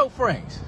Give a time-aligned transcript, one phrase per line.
[0.00, 0.60] yo, Franks.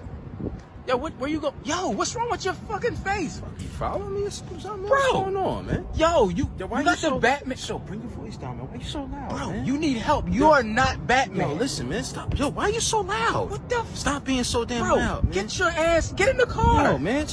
[0.86, 1.54] Yo, what, where you go?
[1.64, 3.40] Yo, what's wrong with your fucking face?
[3.60, 4.58] You follow me or something?
[4.60, 4.88] Bro.
[4.90, 5.86] What's going on, man?
[5.94, 7.56] Yo, you, Yo, you got the so, Batman.
[7.56, 8.68] So bring your voice down, man.
[8.68, 9.64] Why you so loud, Bro, man?
[9.64, 10.28] you need help.
[10.28, 11.50] You are not Batman.
[11.50, 12.02] Yo, listen, man.
[12.02, 12.36] Stop.
[12.36, 13.48] Yo, why are you so loud?
[13.50, 15.32] What the f- Stop being so damn Bro, loud, man.
[15.32, 16.84] get your ass, get in the car.
[16.92, 17.26] Yo, man.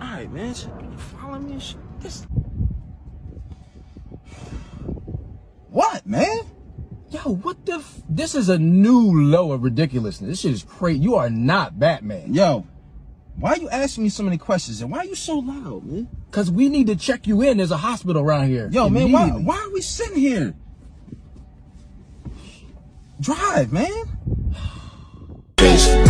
[0.00, 0.48] All right, man.
[0.54, 1.78] You follow me and shit?
[2.00, 2.26] This,
[5.70, 6.40] What, man?
[7.10, 7.74] yo, what the?
[7.74, 10.28] F- this is a new low of ridiculousness.
[10.28, 10.98] This shit is crazy.
[10.98, 12.34] You are not Batman.
[12.34, 12.66] Yo,
[13.38, 16.08] why are you asking me so many questions and why are you so loud, man?
[16.30, 17.58] Cause we need to check you in.
[17.58, 18.68] There's a hospital around here.
[18.72, 20.54] Yo, man, why, why are we sitting here?
[23.20, 23.90] Drive, man.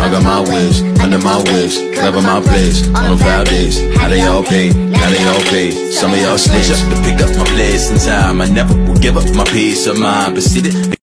[0.01, 3.79] I got my wish, under my wish, cover my place, on them foul days.
[3.97, 5.71] How they all pay, now they all pay.
[5.91, 8.41] Some of y'all snitch up to pick up my place in time.
[8.41, 11.00] I never will give up my peace of mind, but see that.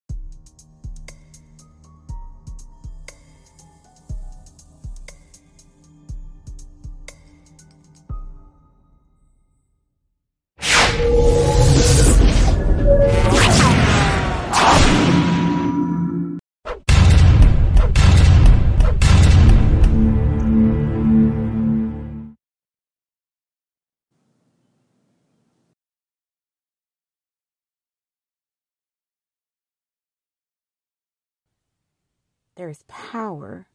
[32.57, 33.67] There is power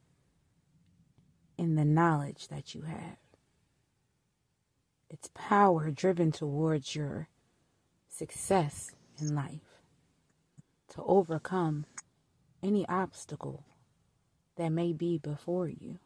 [1.56, 3.16] in the knowledge that you have.
[5.08, 7.28] It's power driven towards your
[8.08, 9.78] success in life
[10.88, 11.86] to overcome
[12.60, 13.64] any obstacle
[14.56, 16.00] that may be before you.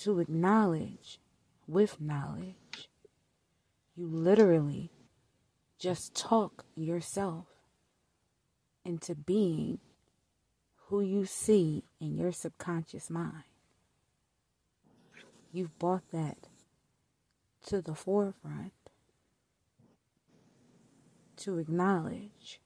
[0.00, 1.20] To acknowledge
[1.68, 2.88] with knowledge,
[3.94, 4.90] you literally
[5.78, 7.46] just talk yourself
[8.84, 9.78] into being
[10.90, 13.44] who you see in your subconscious mind.
[15.52, 16.48] You've brought that
[17.66, 18.72] to the forefront
[21.36, 22.60] to acknowledge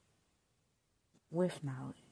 [1.29, 2.04] with knowledge.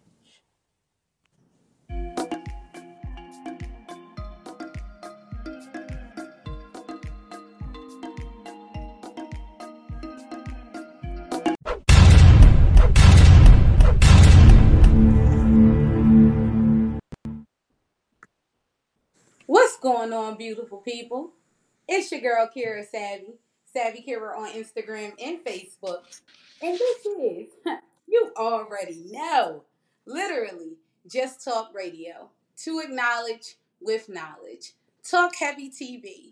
[19.84, 21.34] Going on, beautiful people?
[21.90, 23.34] It's your girl Kira Savvy,
[23.66, 26.22] Savvy Kira on Instagram and Facebook.
[26.62, 27.48] And this is,
[28.08, 29.64] you already know,
[30.06, 32.30] literally just talk radio
[32.64, 34.72] to acknowledge with knowledge.
[35.04, 36.32] Talk heavy TV.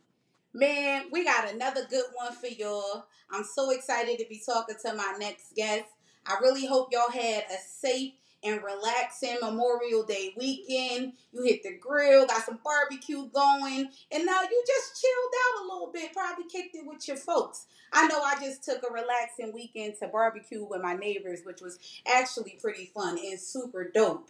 [0.53, 3.06] Man, we got another good one for y'all.
[3.29, 5.89] I'm so excited to be talking to my next guest.
[6.25, 8.13] I really hope y'all had a safe
[8.44, 11.13] and relaxing Memorial Day weekend.
[11.31, 15.68] You hit the grill, got some barbecue going, and now you just chilled out a
[15.74, 17.68] little bit, probably kicked it with your folks.
[17.94, 21.80] I know I just took a relaxing weekend to barbecue with my neighbors, which was
[22.07, 24.30] actually pretty fun and super dope.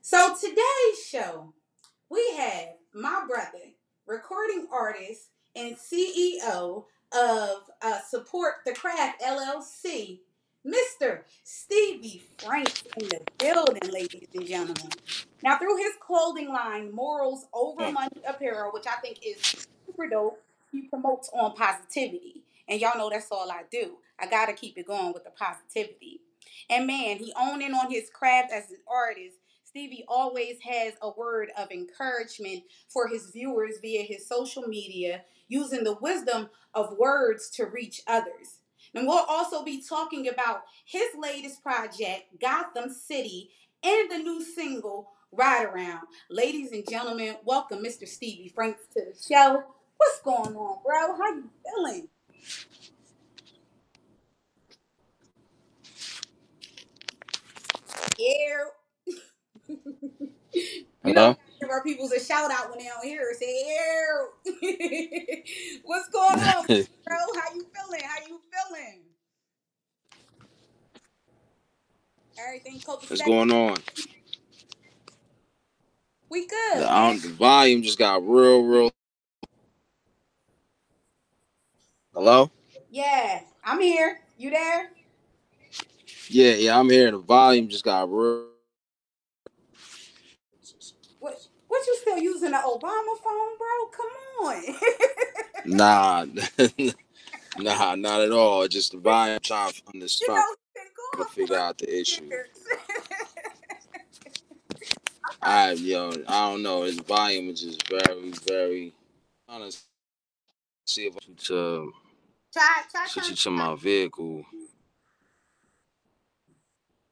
[0.00, 1.52] So today's show,
[2.08, 3.74] we have my brother,
[4.06, 10.20] recording artist and CEO of uh, Support the Craft LLC,
[10.66, 11.20] Mr.
[11.42, 14.90] Stevie Franks in the building, ladies and gentlemen.
[15.42, 17.94] Now, through his clothing line, Morals Over mm.
[17.94, 22.42] Money Apparel, which I think is super dope, he promotes on positivity.
[22.68, 23.96] And y'all know that's all I do.
[24.18, 26.20] I got to keep it going with the positivity.
[26.68, 29.36] And man, he owning on his craft as an artist.
[29.64, 35.84] Stevie always has a word of encouragement for his viewers via his social media, using
[35.84, 38.59] the wisdom of words to reach others.
[38.94, 43.50] And we'll also be talking about his latest project, Gotham City,
[43.84, 46.02] and the new single, Ride Around.
[46.28, 48.06] Ladies and gentlemen, welcome Mr.
[48.06, 49.62] Stevie Franks to the show.
[49.96, 51.16] What's going on, bro?
[51.16, 52.08] How you feeling?
[58.18, 58.64] Yeah.
[61.04, 61.36] Hello?
[61.60, 63.38] Give our peoples a shout out when they don't hear us.
[63.38, 64.28] Say, "Ew."
[65.84, 66.66] What's going on,
[67.06, 67.16] bro?
[67.16, 68.02] How you feeling?
[68.04, 69.00] How you feeling?
[72.46, 73.26] Everything What's copacetic?
[73.26, 73.76] going on?
[76.30, 77.10] We good, The, man.
[77.12, 78.90] um, the volume just got real, real.
[82.14, 82.50] Hello?
[82.90, 84.20] Yeah, I'm here.
[84.38, 84.90] You there?
[86.28, 87.10] Yeah, yeah, I'm here.
[87.12, 88.49] The volume just got real.
[91.70, 91.86] What?
[91.88, 93.90] You still using the Obama phone, bro?
[93.96, 94.12] Come
[94.46, 94.76] on.
[95.66, 96.26] Nah,
[97.58, 98.68] nah, not at all.
[98.68, 99.38] Just the volume.
[99.42, 102.30] Trying to you understand, know, to figure out the issue.
[105.42, 106.84] I yo, I don't know.
[106.84, 108.94] His volume is just very, very.
[109.48, 109.72] To
[110.86, 111.86] see if I can uh,
[112.52, 114.44] Try, try switch it to my vehicle.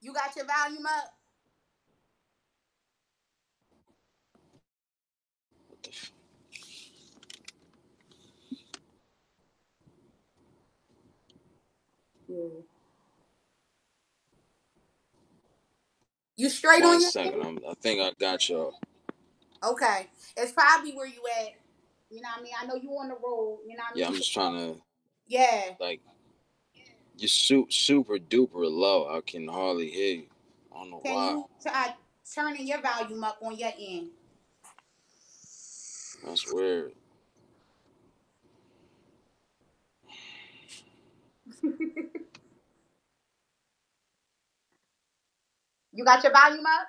[0.00, 1.17] You got your volume up?
[16.36, 17.42] You straight on your second.
[17.42, 18.74] I'm, I think I got y'all.
[19.64, 20.06] Okay.
[20.36, 21.54] It's probably where you at.
[22.10, 22.52] You know what I mean?
[22.62, 23.58] I know you on the road.
[23.66, 24.00] You know what I mean?
[24.00, 24.80] Yeah, I'm just trying to
[25.26, 25.62] Yeah.
[25.80, 26.00] like.
[27.18, 29.08] You're su- super duper low.
[29.16, 30.26] I can hardly hear you.
[30.72, 31.30] I don't know Can why.
[31.30, 31.94] you try
[32.32, 34.10] turning your volume up on your end?
[36.24, 36.92] That's weird.
[45.98, 46.88] You got your volume up?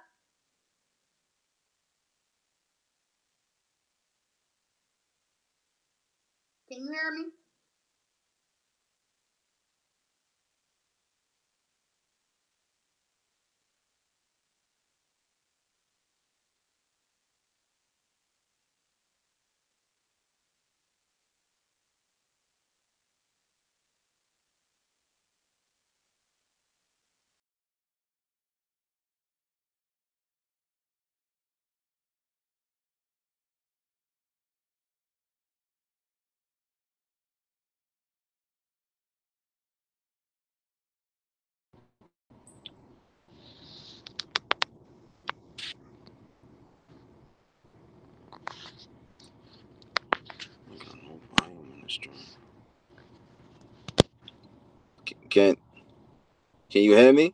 [6.72, 7.26] Can you hear me?
[50.72, 52.18] I got no volume in this joint.
[55.08, 55.58] C- Can
[56.70, 57.34] Can you hear me?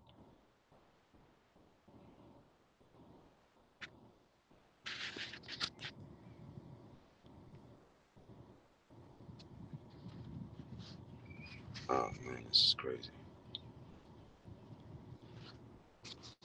[11.90, 13.10] Oh man, this is crazy.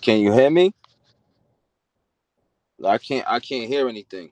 [0.03, 0.73] Can you hear me?
[2.85, 3.27] I can't.
[3.29, 4.31] I can't hear anything.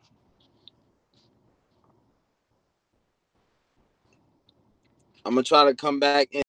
[5.25, 6.43] I'm gonna try to come back in.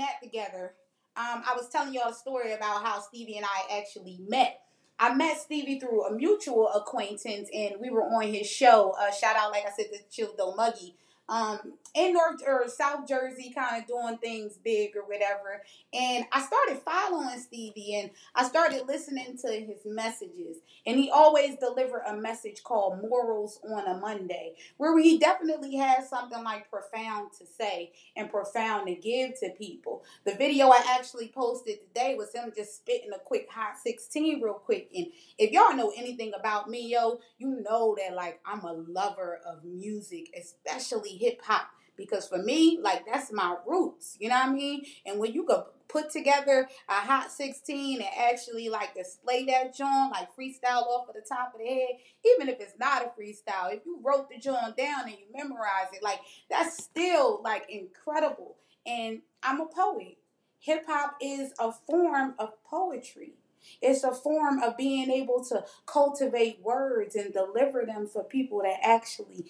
[0.00, 0.74] That together,
[1.16, 4.60] um, I was telling y'all a story about how Stevie and I actually met.
[4.98, 8.94] I met Stevie through a mutual acquaintance, and we were on his show.
[8.98, 10.94] Uh, shout out, like I said, to Chill Muggy.
[11.30, 15.62] Um, in North or South Jersey, kind of doing things big or whatever.
[15.92, 20.58] And I started following Stevie, and I started listening to his messages.
[20.86, 26.08] And he always delivered a message called "Morals on a Monday," where he definitely has
[26.08, 30.04] something like profound to say and profound to give to people.
[30.24, 34.54] The video I actually posted today was him just spitting a quick hot 16 real
[34.54, 34.90] quick.
[34.94, 35.06] And
[35.38, 39.64] if y'all know anything about me, yo, you know that like I'm a lover of
[39.64, 41.68] music, especially hip hop.
[41.96, 44.16] Because for me, like that's my roots.
[44.18, 44.84] You know what I mean?
[45.04, 50.12] And when you could put together a hot 16 and actually like display that joint,
[50.12, 51.88] like freestyle off of the top of the head,
[52.24, 55.88] even if it's not a freestyle, if you wrote the joint down and you memorize
[55.92, 56.20] it, like
[56.50, 58.56] that's still like incredible.
[58.86, 60.16] And I'm a poet.
[60.60, 63.34] Hip hop is a form of poetry.
[63.80, 68.78] It's a form of being able to cultivate words and deliver them for people that
[68.82, 69.46] actually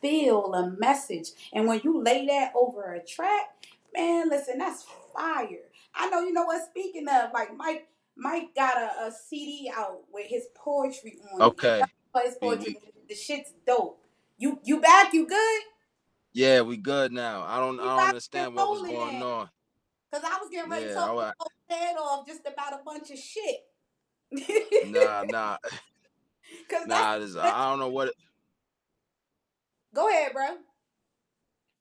[0.00, 1.30] feel a message.
[1.52, 5.70] And when you lay that over a track, man, listen, that's fire.
[5.94, 6.68] I know you know what.
[6.70, 11.44] Speaking of, like Mike, Mike got a, a CD out with his poetry on it.
[11.44, 11.82] Okay.
[12.24, 14.00] His poetry, we, the shit's dope.
[14.38, 15.14] You you back?
[15.14, 15.62] You good?
[16.34, 17.44] yeah, we good now.
[17.46, 17.78] I don't.
[17.78, 19.48] We I don't understand what was going on.
[20.14, 23.10] Cause I was getting ready to talk wa- whole head off just about a bunch
[23.10, 23.56] of shit.
[24.86, 25.56] nah, nah,
[26.70, 27.18] Cause nah.
[27.18, 28.08] This, I don't know what.
[28.08, 28.14] It,
[29.92, 30.50] go ahead, bro.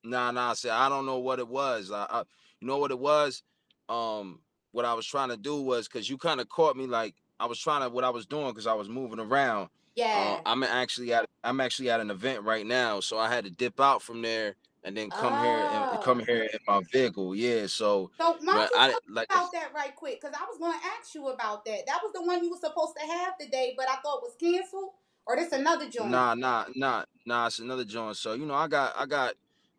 [0.03, 0.49] nah, nah.
[0.49, 1.91] I said I don't know what it was.
[1.91, 2.23] I, I
[2.59, 3.43] you know what it was.
[3.87, 4.39] Um,
[4.71, 7.45] what I was trying to do was because you kind of caught me like I
[7.45, 9.65] was trying to what I was doing because I was moving around.
[9.65, 10.39] Uh, Yeah.
[10.47, 13.79] I'm actually at I'm actually at an event right now, so I had to dip
[13.79, 16.25] out from there and then come here and, and come Oh.
[16.27, 17.35] here in my vehicle.
[17.35, 20.21] Yeah, so So why when don't you I like about that right quick?
[20.21, 21.85] Cause I was gonna ask you about that.
[21.87, 24.91] That was the one you were supposed to have today, but I thought was canceled.
[25.25, 26.11] Or this another joint.
[26.11, 27.47] Nah, nah, nah, nah.
[27.47, 28.17] It's another joint.
[28.17, 29.35] So you know, I got I got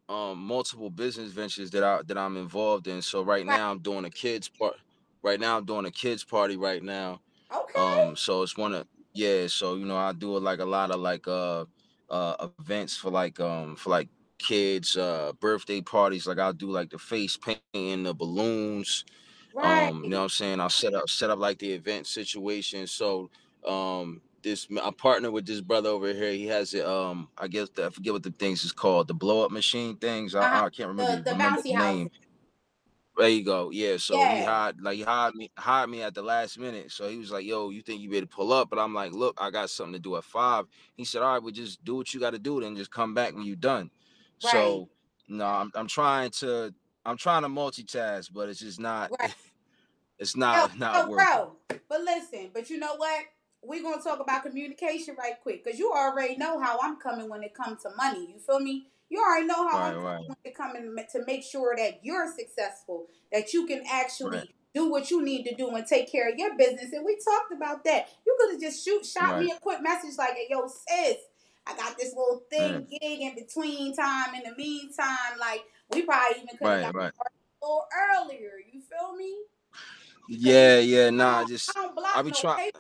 [0.09, 3.03] um multiple business ventures that I that I'm involved in.
[3.03, 3.57] So right Right.
[3.59, 4.77] now I'm doing a kids part.
[5.23, 7.21] Right now I'm doing a kids party right now.
[7.55, 7.79] Okay.
[7.81, 9.47] Um, so it's one of yeah.
[9.49, 11.67] So you know, I do like a lot of like uh
[12.11, 16.27] uh events for like um for like kids uh birthday parties.
[16.27, 19.05] Like I'll do like the face painting, the balloons,
[19.55, 19.91] Right.
[19.91, 20.61] Um, you know what I'm saying?
[20.61, 22.87] I'll set up set up like the event situation.
[22.87, 23.31] So
[23.67, 26.33] um this I partner with this brother over here.
[26.33, 26.85] He has it.
[26.87, 29.09] Um, I guess the, I forget what the things is called.
[29.09, 30.35] The blow up machine things.
[30.35, 30.67] I, Uh-huh.
[30.67, 32.11] I can't remember The the remember the name.
[32.11, 32.13] houses.
[33.17, 33.71] There you go.
[33.71, 33.97] Yeah.
[33.99, 36.91] So he hired like he hired me hired me at the last minute.
[36.91, 39.37] So he was like, "Yo, you think you better pull up?" But I'm like, "Look,
[39.41, 40.67] I got something to do at five.
[40.97, 43.15] He said, "All right, well, just do what you got to do, then just come
[43.15, 43.91] back when you're done."
[44.43, 44.53] Right.
[44.53, 44.89] So
[45.29, 46.75] no, I'm I'm trying to
[47.05, 49.35] I'm trying to multitask, but it's just not Right.
[50.19, 51.27] it's Yo, not not yo, working.
[51.27, 51.57] bro.
[51.89, 53.25] But listen, but you know what?
[53.63, 57.43] We're gonna talk about communication right quick, because you already know how I'm coming when
[57.43, 58.29] it comes to money.
[58.33, 58.89] You feel me?
[59.09, 62.01] You already know how Right, I'm right, coming when it comes to make sure that
[62.03, 66.11] you're successful, that you can actually right, do what you need to do and take
[66.11, 66.93] care of your business.
[66.93, 68.09] And we talked about that.
[68.27, 71.17] You could have just shoot shot me a quick message like, "Hey, yo, sis,
[71.67, 74.35] I got this little right, thing gig in between time.
[74.35, 77.13] In the meantime, like we probably even could have right, right.
[77.13, 78.53] a little earlier.
[78.73, 79.35] You feel me?
[80.29, 82.71] Yeah, yeah, nah, don't, just I I be no trying.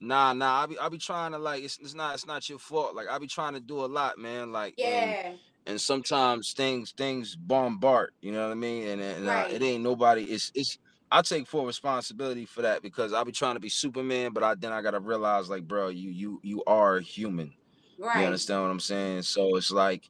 [0.00, 2.58] Nah, nah, I be I be trying to like it's it's not it's not your
[2.58, 2.94] fault.
[2.94, 4.52] Like I be trying to do a lot, man.
[4.52, 5.32] Like Yeah,
[5.66, 8.88] and sometimes things things bombard, you know what I mean?
[8.88, 10.24] And and uh, it ain't nobody.
[10.24, 10.78] It's it's
[11.10, 14.54] I take full responsibility for that because I be trying to be Superman, but I
[14.54, 17.52] then I gotta realize like, bro, you you you are human.
[17.98, 18.20] Right.
[18.20, 19.22] You understand what I'm saying?
[19.22, 20.08] So it's like,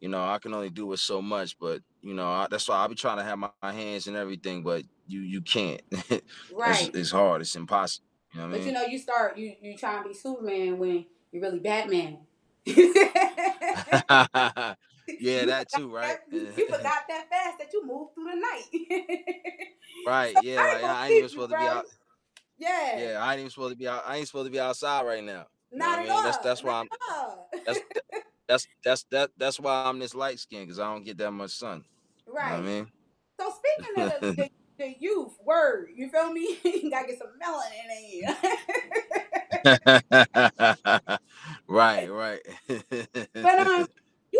[0.00, 2.76] you know, I can only do it so much, but you know, I, that's why
[2.76, 5.82] I be trying to have my, my hands and everything, but you you can't.
[5.90, 6.90] it's right.
[6.94, 7.42] it's hard.
[7.42, 8.06] It's impossible.
[8.32, 10.78] You know what I But you know, you start you you trying to be Superman
[10.78, 12.18] when you're really Batman.
[15.20, 16.18] yeah, that too, right?
[16.30, 18.64] that you forgot that fast that you moved through the night.
[20.06, 20.36] right.
[20.36, 21.76] so Yeah, I ain't like I ain't even keep you, supposed to be bro.
[21.76, 21.84] out.
[22.58, 24.02] Yeah, Yeah, I ain't even supposed to be out.
[24.06, 25.46] I ain't supposed to be outside right now.
[25.72, 26.22] You know what not I mean?
[26.22, 26.88] That's all, that's not why I'm
[27.66, 27.80] that's
[28.48, 31.52] that's that's that that's why I'm this light skin because I don't get that much
[31.52, 31.84] sun.
[32.40, 32.64] You know what I right.
[32.66, 32.88] mean?
[33.40, 36.58] So speaking of the, the, the youth, word, you feel me?
[36.64, 38.28] you gotta get some melanin in you.
[41.68, 42.40] right, right.
[43.42, 43.86] but um,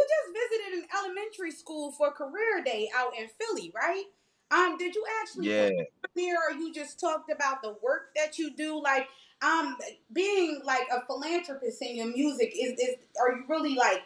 [0.01, 4.05] you just visited an elementary school for career day out in Philly, right?
[4.51, 5.71] Um, did you actually yeah,
[6.17, 8.83] there, or you just talked about the work that you do?
[8.83, 9.09] Like,
[9.43, 9.77] um,
[10.13, 14.03] being like a philanthropist in your music, is is are you really like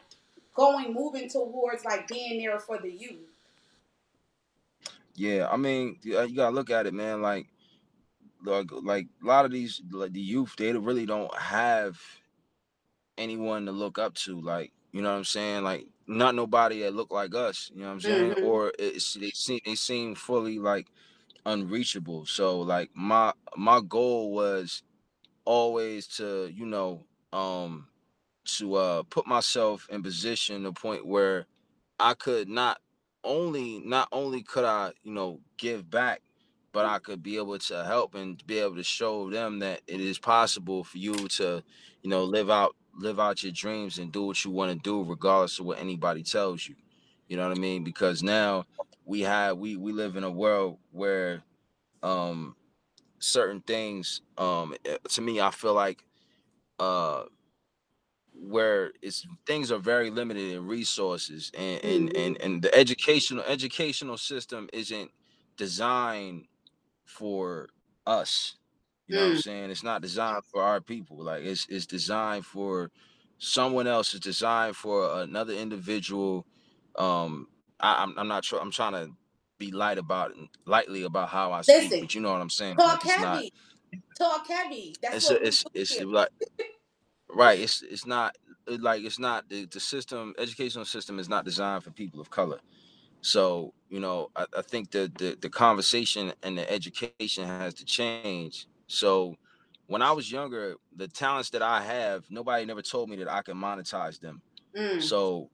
[0.54, 3.30] going moving towards like being there for the youth?
[5.14, 5.48] yeah.
[5.50, 7.22] I mean, you you gotta look at it, man.
[7.22, 7.46] Like,
[8.44, 12.00] like, like a lot of these, like the youth, they really don't have
[13.16, 14.40] anyone to look up to.
[14.40, 15.64] Like, you know what I'm saying?
[15.64, 17.68] Like, not nobody that look like us.
[17.74, 18.30] You know what I'm saying?
[18.34, 18.44] Mm-hmm.
[18.44, 20.86] Or it's they seem they seem fully like
[21.44, 22.26] unreachable.
[22.26, 24.84] So like my my goal was
[25.44, 27.88] always to you know um
[28.44, 31.46] to uh put myself in position to point where
[31.98, 32.78] I could not
[33.24, 36.22] only not only could I you know give back
[36.74, 40.00] but I could be able to help and be able to show them that it
[40.02, 41.64] is possible for you to
[42.02, 45.04] you know live out live out your dreams and do what you want to do
[45.04, 46.76] regardless of what anybody tells you
[47.28, 48.66] you know what I mean because now
[49.06, 51.44] we have we we live in a world where
[52.02, 52.56] um
[53.20, 56.04] certain things um eh, to me I feel like
[56.80, 57.24] uh
[58.34, 62.16] where it's things are very limited in resources and and Mm-hmm.
[62.16, 65.10] and, and the educational educational system isn't
[65.56, 66.46] designed
[67.04, 67.68] for
[68.06, 68.56] us
[69.08, 69.42] you know what i'm Mm.
[69.42, 72.90] saying it's not designed for our people like it's it's designed for
[73.38, 76.46] someone else it's designed for another individual
[76.96, 77.48] um
[77.80, 79.10] I, I'm, I'm not sure i'm trying to
[79.58, 82.50] be light about it lightly about how i speak Listen, but you know what i'm
[82.50, 83.52] saying like talk it's not heavy,
[84.18, 84.98] talk heavy.
[85.02, 86.00] That's it's what a, it's it's here.
[86.00, 86.30] like
[87.30, 88.36] right it's it's not
[88.68, 92.60] like it's not the, the system educational system is not designed for people of color
[93.24, 97.86] so you know i, I think the, the the conversation and the education has to
[97.86, 99.36] change so
[99.86, 103.42] when i was younger the talents that i have nobody never told me that i
[103.42, 104.42] can monetize them
[104.76, 105.00] Mm.
[105.00, 105.50] so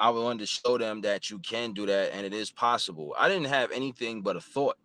[0.00, 3.28] i wanted to show them that you can do that and it is possible i
[3.28, 4.78] didn't have anything but a thought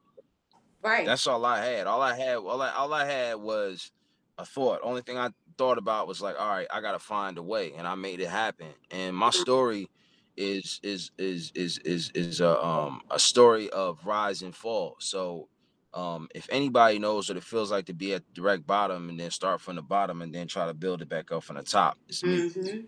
[0.81, 1.05] Right.
[1.05, 1.87] that's all I had.
[1.87, 3.91] All I had, all I, all I had was
[4.37, 4.79] a thought.
[4.83, 7.87] Only thing I thought about was like, all right, I gotta find a way, and
[7.87, 8.73] I made it happen.
[8.91, 9.89] And my story
[10.37, 14.97] is is is is is is a um a story of rise and fall.
[14.99, 15.49] So
[15.93, 19.19] um if anybody knows what it feels like to be at the direct bottom and
[19.19, 21.63] then start from the bottom and then try to build it back up from the
[21.63, 22.49] top, it's me.
[22.49, 22.79] Mm-hmm.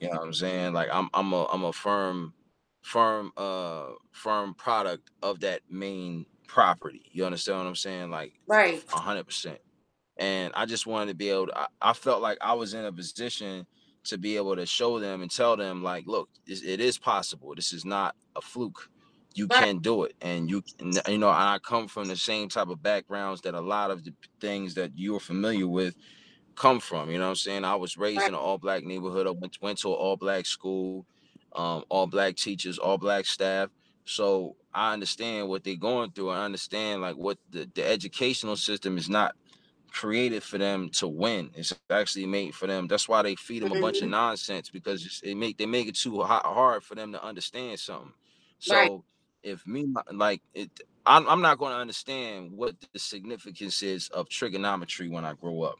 [0.00, 0.72] You know what I'm saying?
[0.74, 2.34] Like I'm I'm a I'm a firm
[2.82, 7.02] firm uh firm product of that main property.
[7.12, 8.10] You understand what I'm saying?
[8.10, 8.84] Like Right.
[8.92, 9.58] a hundred percent.
[10.18, 12.84] And I just wanted to be able to I, I felt like I was in
[12.84, 13.66] a position
[14.08, 17.54] to be able to show them and tell them like, look, this- it is possible.
[17.56, 18.90] This is not a fluke.
[19.34, 20.14] you can do it.
[20.22, 20.62] And you
[21.08, 24.14] you know i come from the same type of backgrounds that a lot of the
[24.40, 25.94] things that you're familiar with
[26.56, 27.64] come from you know what i'm saying?
[27.64, 29.26] I was raised in an all black neighborhood.
[29.26, 31.06] I went, went to an all black school
[31.54, 33.70] um, all black teachers all black staff.
[34.06, 36.30] So i understand what they're going through.
[36.30, 39.34] I understand like what the, the educational system is not
[39.92, 41.52] created for them to win.
[41.56, 42.88] It's actually made for them.
[42.88, 44.10] That's why they feed them a bunch of Mhm.
[44.10, 48.12] nonsense because it make they make it too hot, hard for them to understand something.
[48.58, 48.94] So Right.
[49.42, 50.70] if me like it,
[51.06, 55.62] I'm, I'm not going to understand what the significance is of trigonometry when I grow
[55.62, 55.76] up.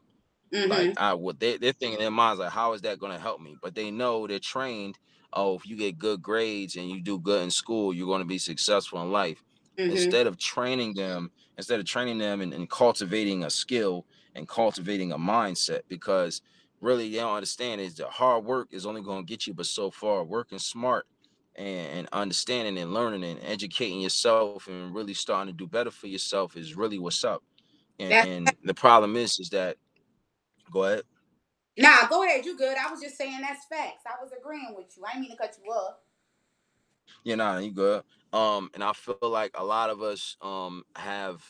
[0.52, 0.58] Mhm.
[0.64, 3.18] Like I what they they're thinking in their minds like how is that going to
[3.20, 3.56] help me?
[3.62, 4.98] But they know they're trained.
[5.32, 8.26] Oh, if you get good grades and you do good in school, you're going to
[8.26, 9.42] be successful in life
[9.78, 9.88] Mhm.
[9.88, 15.12] instead of training them instead of training them and, and cultivating a skill and cultivating
[15.12, 16.42] a mindset because
[16.80, 19.66] really they don't understand is that hard work is only going to get you but
[19.66, 21.06] so far working smart
[21.56, 26.06] and, and understanding and learning and educating yourself and really starting to do better for
[26.06, 27.42] yourself is really what's up
[27.98, 29.76] and, and the problem is is that
[30.72, 31.02] go ahead
[31.78, 32.44] Nah, go ahead.
[32.44, 32.76] You good.
[32.76, 34.02] I was just saying that's facts.
[34.04, 35.04] I was agreeing with you.
[35.04, 35.94] I didn't mean to cut you off.
[37.24, 38.02] Yeah, nah, you good.
[38.32, 41.42] Um, and I feel like a lot of us um have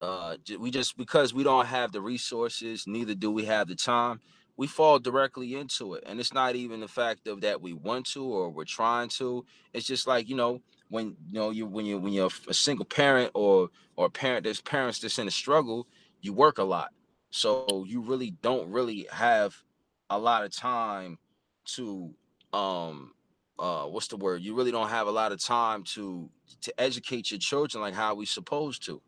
[0.00, 4.20] uh we just because we don't have the resources, neither do we have the time,
[4.56, 6.04] we fall directly into it.
[6.06, 9.44] And it's not even the fact of that we want to or we're trying to.
[9.72, 12.84] It's just like, you know, when you know you when you when you're a single
[12.84, 15.86] parent or or a parent there's parents that's in a struggle,
[16.20, 16.92] you work a lot.
[17.30, 19.62] So you really don't really have
[20.10, 21.18] a lot of time
[21.64, 22.14] to
[22.52, 23.14] um
[23.58, 26.30] uh what's the word you really don't have a lot of time to
[26.62, 29.02] to educate your children like how we supposed to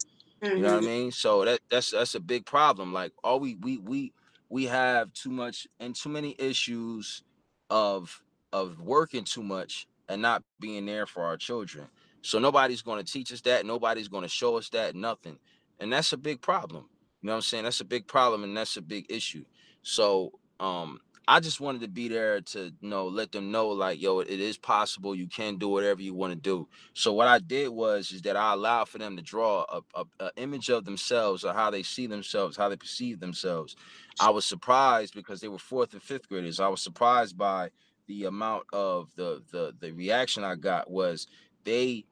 [0.55, 0.87] you know what i Mhm.
[0.87, 1.11] mean?
[1.13, 4.13] So that that's that's a big problem like all we we we
[4.49, 7.23] we have too much and too many issues
[7.71, 8.23] of
[8.53, 11.89] of working too much and not being there for our children.
[12.23, 15.39] So nobody's going to teach us that nobody's going to show us that nothing.
[15.81, 16.89] And that's a big problem
[17.23, 17.65] you know what i'm saying?
[17.65, 19.45] That's a big problem and that's a big issue.
[19.83, 24.01] So um I just wanted to be there to you know let them know like
[24.01, 26.69] yo it is possible you can do whatever you want to do.
[26.93, 30.05] So what I did was is that I allowed for them to draw a, a,
[30.21, 33.77] a image of themselves or how they see themselves, how they perceive themselves.
[34.21, 36.61] I was surprised because they were fourth and fifth graders.
[36.61, 37.71] I was surprised by
[38.07, 41.27] the amount of the the the reaction I got was
[41.65, 42.05] they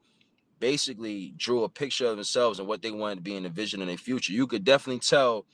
[0.59, 3.81] basically drew a picture of themselves and what they wanted to be in the vision
[3.81, 4.33] in their future.
[4.33, 5.45] You could definitely tell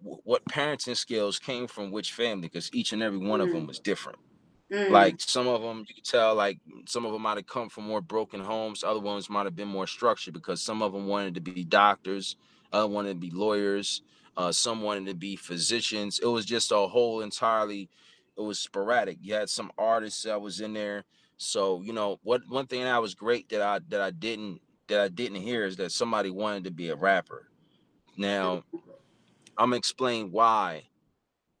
[0.00, 3.68] what parenting skills came from which family because each and every one of them Mm.
[3.68, 4.18] was different.
[4.70, 4.90] Mm.
[4.90, 7.84] Like some of them, you could tell like some of them might have come from
[7.84, 8.84] more broken homes.
[8.84, 12.36] Other ones might have been more structured because some of them wanted to be doctors,
[12.72, 14.02] other wanted to be lawyers,
[14.36, 16.18] uh, some wanted to be physicians.
[16.20, 17.88] It was just a whole entirely.
[18.36, 19.18] It was sporadic.
[19.22, 21.04] You had some artists that was in there.
[21.38, 22.42] So you know what?
[22.48, 25.76] One thing that was great that I that I didn't that I didn't hear is
[25.76, 27.48] that somebody wanted to be a rapper.
[28.16, 28.64] Now
[29.58, 30.84] I'm gonna explain why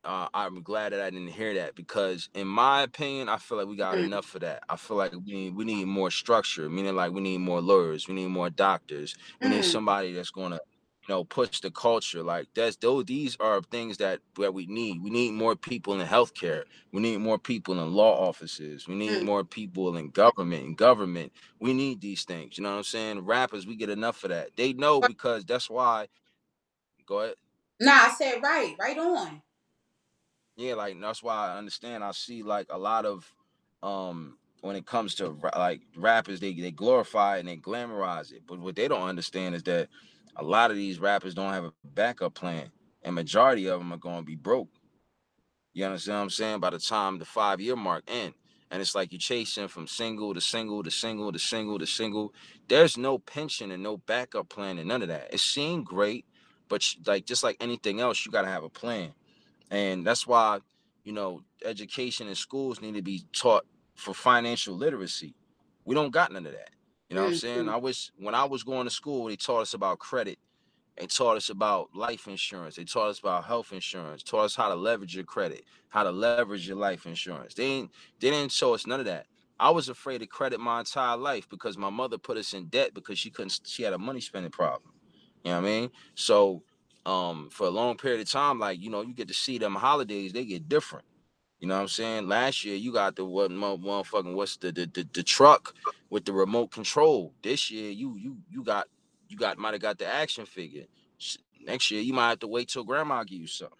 [0.04, 3.66] uh, I'm glad that I didn't hear that because, in my opinion, I feel like
[3.68, 4.06] we got Mm.
[4.06, 4.62] enough of that.
[4.68, 8.08] I feel like we need, we need more structure, meaning like we need more lawyers,
[8.08, 9.64] we need more doctors, we need Mm.
[9.64, 10.60] somebody that's gonna,
[11.08, 12.22] you know, push the culture.
[12.22, 15.02] Like that's though these are things that that we need.
[15.02, 16.64] We need more people in healthcare.
[16.92, 18.88] We need more people in law offices.
[18.88, 19.24] We need Mm.
[19.24, 20.64] more people in government.
[20.66, 22.58] In government, we need these things.
[22.58, 23.20] You know what I'm saying?
[23.26, 24.56] Rappers, we get enough of that.
[24.56, 26.08] They know because that's why.
[27.06, 27.36] Go ahead.
[27.80, 28.76] Nah, I said right.
[28.80, 29.42] Right on.
[30.56, 33.32] yeah like that's why i understand i see like a lot of
[33.82, 38.58] um when it comes to like rappers they, they glorify and they glamorize it but
[38.60, 39.88] what they don't understand is that
[40.36, 42.70] a lot of these rappers don't have a backup plan
[43.02, 44.68] and majority of them are going to be broke
[45.74, 48.34] you understand what i'm saying by the time the five year mark end
[48.70, 52.32] and it's like you're chasing from single to single to single to single to single
[52.68, 56.24] there's no pension and no backup plan and none of that it seemed great
[56.68, 59.12] but like just like anything else you got to have a plan.
[59.70, 60.60] And that's why
[61.04, 65.34] you know education in schools need to be taught for financial literacy.
[65.84, 66.70] We don't got none of that.
[67.08, 67.64] You know what i'm saying?
[67.66, 67.72] Mhm.
[67.72, 70.38] i wish when i was going to school they taught us about credit.
[70.98, 72.76] They taught us about life insurance.
[72.76, 74.22] They taught us about health insurance.
[74.22, 77.54] Taught us how to leverage your credit how to leverage your life insurance.
[77.54, 79.26] They didn't they didn't show us none of that.
[79.58, 82.94] I was afraid of credit my entire life because my mother put us in debt
[82.94, 84.92] because she couldn't she had a money spending problem
[85.46, 85.92] you know what I mean?
[86.16, 86.64] So
[87.06, 89.76] um for a long period of time, like you know, you get to see them
[89.76, 91.06] holidays, they get different.
[91.60, 92.28] You know what I'm saying?
[92.28, 95.74] Last year you got the what mo- motherfucking what's the the, the the truck
[96.10, 97.34] with the remote control.
[97.42, 98.88] This year you you you got
[99.28, 100.86] you got might have got the action figure.
[101.66, 103.78] Next year you might have to wait till grandma give you something.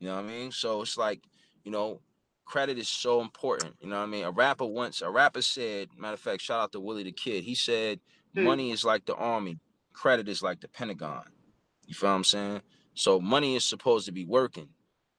[0.00, 0.52] You know what I mean?
[0.52, 1.22] So it's like,
[1.64, 2.00] you know,
[2.46, 3.74] credit is so important.
[3.80, 4.24] You know what I mean?
[4.24, 7.44] A rapper once, a rapper said, matter of fact, shout out to Willie the Kid.
[7.44, 8.00] He said,
[8.36, 8.44] Mm.
[8.44, 9.58] money is like the army,
[9.94, 11.24] credit is like the Pentagon.
[11.86, 12.60] You feel what I'm saying?
[12.94, 14.68] So money is supposed to be working.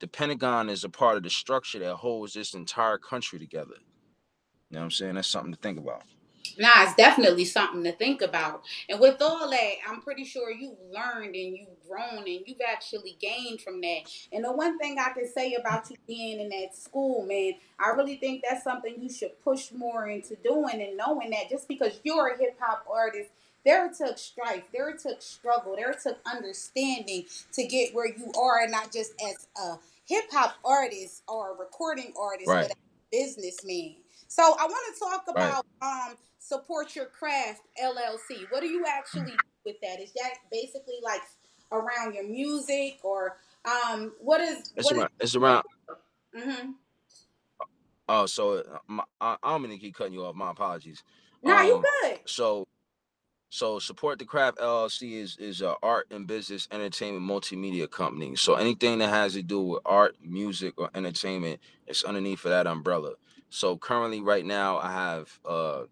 [0.00, 3.74] The Pentagon is a part of the structure that holds this entire country together.
[4.70, 5.14] You know what I'm saying?
[5.14, 6.02] That's something to think about.
[6.58, 8.62] Nah, it's definitely something to think about.
[8.88, 13.16] And with all that, I'm pretty sure you've learned and you've grown and you've actually
[13.20, 14.02] gained from that.
[14.32, 17.90] And the one thing I can say about you being in that school, man, I
[17.90, 22.00] really think that's something you should push more into doing and knowing that just because
[22.04, 23.30] you're a hip hop artist,
[23.66, 28.08] there it took strife, there it took struggle, there it took understanding to get where
[28.08, 29.76] you are, not just as a
[30.06, 32.68] hip hop artist or a recording artist, Right.
[32.68, 32.76] but a
[33.12, 33.96] businessman.
[34.28, 35.48] So I want to talk Right.
[35.52, 38.46] about um support your craft LLC.
[38.50, 40.00] What do you actually do with that?
[40.00, 41.22] Is that basically like
[41.72, 45.10] around your music or um what is It's what is around.
[45.20, 45.64] It's around.
[46.36, 46.70] mm-hmm.
[48.08, 50.36] Oh, so uh, my, I, mean to keep cutting you off.
[50.36, 51.02] My apologies.
[51.42, 52.20] No, you Um, good.
[52.26, 52.68] So,
[53.48, 58.36] so support the craft LLC is is a art and business entertainment multimedia company.
[58.36, 62.66] So anything that has to do with art, music, or entertainment, it's underneath of that
[62.66, 63.12] umbrella.
[63.50, 65.82] So currently, right now, I have uh,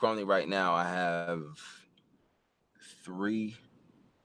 [0.00, 1.42] currently right now I have
[3.04, 3.56] three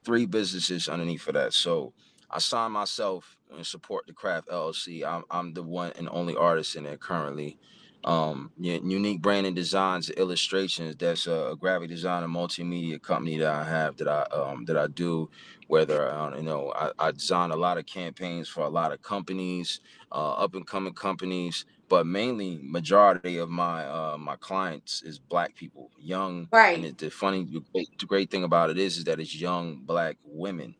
[0.04, 1.52] three businesses underneath of that.
[1.52, 1.92] So
[2.30, 5.04] I signed myself and support the craft LLC.
[5.06, 7.58] I'm I'm the one and only artist in there currently.
[8.04, 10.94] Um, unique branding designs, illustrations.
[10.96, 14.76] That's a, a graphic design and multimedia company that I have that I um that
[14.76, 15.28] I do.
[15.66, 19.02] Whether uh, you know, I, I design a lot of campaigns for a lot of
[19.02, 19.80] companies,
[20.12, 25.56] uh, up and coming companies, but mainly majority of my uh my clients is black
[25.56, 26.84] people, young and Right.
[26.84, 29.80] it, the funny, the great, the great thing about it is, is that it's young
[29.84, 30.76] black women,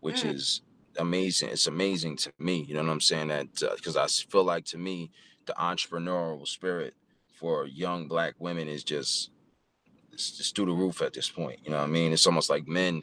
[0.00, 0.30] which Mm.
[0.36, 0.62] is
[0.98, 1.50] amazing.
[1.50, 2.64] It's amazing to me.
[2.64, 3.28] You know what I'm saying?
[3.28, 5.10] That because i feel like to me,
[5.46, 6.94] the entrepreneurial spirit
[7.34, 9.30] for young black women is just
[10.12, 11.60] it's just through the roof at this point.
[11.64, 12.12] You know what I mean?
[12.12, 13.02] It's almost like men.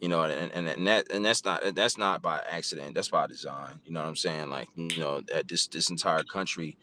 [0.00, 2.94] You know, and, and and that and that's not that's not by accident.
[2.94, 3.80] That's by design.
[3.86, 4.50] You know what I'm saying?
[4.50, 6.76] Like you know that this this entire country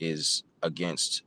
[0.00, 1.22] is against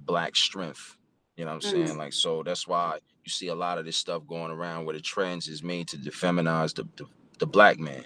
[0.00, 0.96] black strength.
[1.36, 1.62] You know what I'm Mm.
[1.62, 1.98] saying?
[1.98, 5.02] Like, so that's why you see a lot of this stuff going around where the
[5.02, 7.06] trends is made to defeminize the the,
[7.40, 8.04] the black man.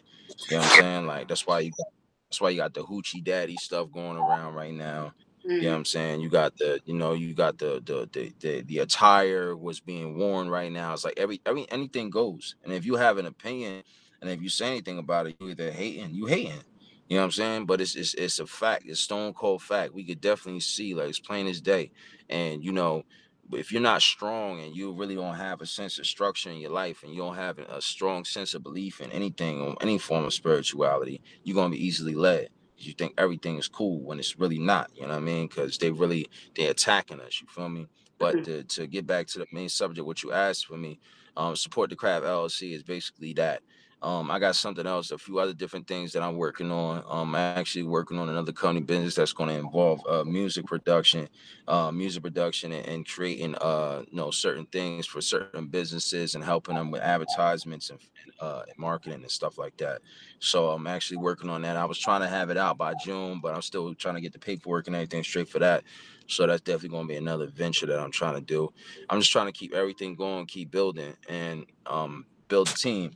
[0.49, 1.07] You know what I'm saying?
[1.07, 1.89] Like, that's why you got,
[2.33, 5.15] that's why you got the hoochie daddy stuff going around right now.
[5.59, 5.79] You know what Mm.
[5.81, 6.21] I'm saying?
[6.23, 10.19] You got the, you know, you got the the the the, the attire was being
[10.19, 10.95] worn right now.
[10.95, 12.57] It's like every every anything goes.
[12.65, 13.85] And if you have an opinion
[14.23, 16.63] and if you say anything about it, you either hating, you hating.
[17.09, 17.67] You know what I'm saying?
[17.67, 18.85] But it's it's it's a fact.
[18.87, 19.95] It's stone cold fact.
[19.95, 21.93] We could definitely see like it's plain as day.
[22.31, 23.05] And you know,
[23.53, 26.71] if you're not strong and you really don't have a sense of structure in your
[26.71, 30.25] life and you don't have a strong sense of belief in anything or any form
[30.25, 32.49] of spirituality, you're gonna be easily led.
[32.79, 34.91] You think everything is cool when it's really not.
[34.95, 35.47] You know what I mean?
[35.49, 37.41] Because they really they're attacking us.
[37.41, 37.89] You feel me?
[38.19, 38.45] But Mhm.
[38.45, 40.99] to, to get back to the main subject, what you asked for me,
[41.37, 43.63] um, support the craft LLC is basically that.
[44.03, 47.05] Um, I got something else, a few other different things that I'm working on.
[47.09, 51.29] Um, I'm actually working on another company business that's going to involve uh, music production,
[51.69, 56.43] uh, music production, and, and creating uh, you know certain things for certain businesses and
[56.43, 58.01] helping them with advertisements and,
[58.41, 60.01] uh, and marketing and stuff like that.
[60.41, 61.77] So I'm actually working on that.
[61.77, 64.33] I was trying to have it out by June, but I'm still trying to get
[64.33, 65.85] the paperwork and everything straight for that.
[66.27, 68.73] So that's definitely going to be another venture that I'm trying to do.
[69.11, 73.13] I'm just trying to keep everything going, keep building, and um, build a team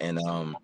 [0.00, 0.56] and um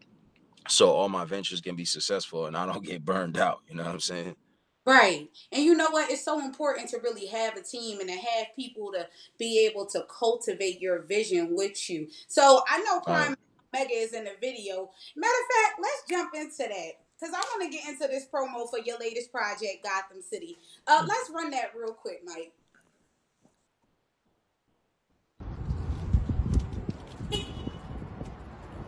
[0.69, 3.61] so all my ventures can be successful and I don't get burned out.
[3.69, 4.37] You know what I'm saying?
[4.85, 5.29] Right.
[5.51, 6.11] And you know what?
[6.11, 9.85] It's so important to really have a team and to have people to be able
[9.87, 12.09] to cultivate your vision with you.
[12.29, 13.39] So I know Prime Right.
[13.73, 14.91] Mega is in the video.
[15.17, 16.93] Matter of fact, let's jump into that.
[17.19, 20.57] Because I want to get into this promo for your latest project, Gotham City.
[20.87, 22.53] Uh, let's run that real quick, Mike.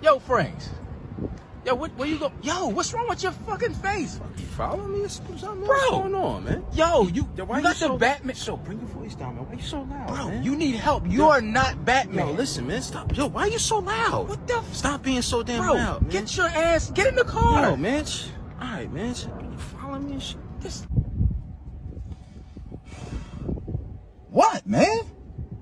[0.01, 0.71] Yo, Franks.
[1.67, 2.33] Yo, what, where you go?
[2.43, 4.21] Yo, what's wrong with your fucking face?
[4.39, 5.37] You follow me or something?
[5.39, 5.67] Bro.
[5.67, 6.65] What's going on, man?
[6.73, 8.37] Yo, you, Yo, you why got so, the Batman.
[8.37, 9.47] So, bring your voice down, man.
[9.49, 10.43] Why you so loud, Bro, man?
[10.45, 11.07] you need help.
[11.11, 12.29] You are not Batman.
[12.29, 12.81] Yo, listen, man.
[12.81, 13.15] Stop.
[13.17, 14.29] Yo, why are you so loud?
[14.29, 16.11] What the f- Stop being so damn Bro, loud, man.
[16.11, 17.71] get your ass, get in the car.
[17.71, 18.05] Yo, man.
[18.61, 19.09] All right, man.
[19.09, 20.39] You follow me and shit.
[20.61, 20.87] This,
[24.31, 25.01] What, man?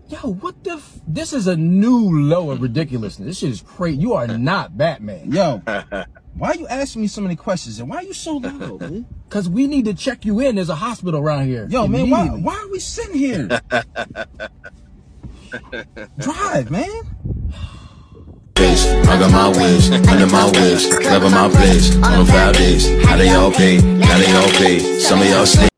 [0.09, 0.73] Yo, what the?
[0.73, 3.27] F- this is a new low of ridiculousness.
[3.27, 3.99] This shit is crazy.
[3.99, 5.33] You are not Batman.
[5.33, 5.63] Yo,
[6.35, 9.07] why you asking me so many questions and why are you so loud, man?
[9.29, 10.55] Cause we need to check you in.
[10.57, 11.67] There's a hospital around here.
[11.69, 13.49] Yo, man, why, why are we sitting here?
[16.19, 17.03] Drive, man.
[18.57, 22.89] Face, I got my wish, under my wish, clever my place, on them foul days.
[23.05, 24.79] How they all pay, now they all pay.
[25.01, 25.69] Some of y'all stay.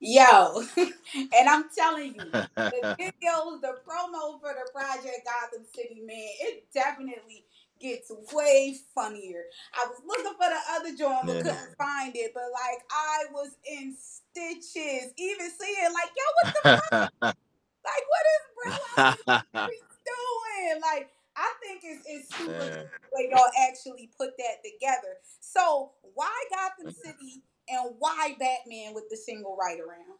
[0.00, 6.28] Yo, and I'm telling you, the videos, the promo for the Project Gotham City, man,
[6.40, 7.44] it definitely
[7.80, 9.42] gets way funnier.
[9.74, 13.56] I was looking for the other joint but couldn't find it, but like I was
[13.68, 19.68] in stitches, even seeing like, yo, what the like, what is bro out here
[20.06, 20.80] doing?
[20.80, 25.16] Like, I think it's it's super cool the way y'all actually put that together.
[25.40, 26.96] So why Gotham mm.
[26.96, 30.18] City and why Batman with the single Ride Around?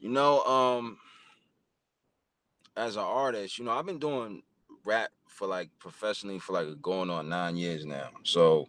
[0.00, 0.98] You know, um,
[2.76, 4.42] as an artist, you know, I've been doing
[4.84, 8.10] rap for like professionally for like going on nine years now.
[8.24, 8.68] So,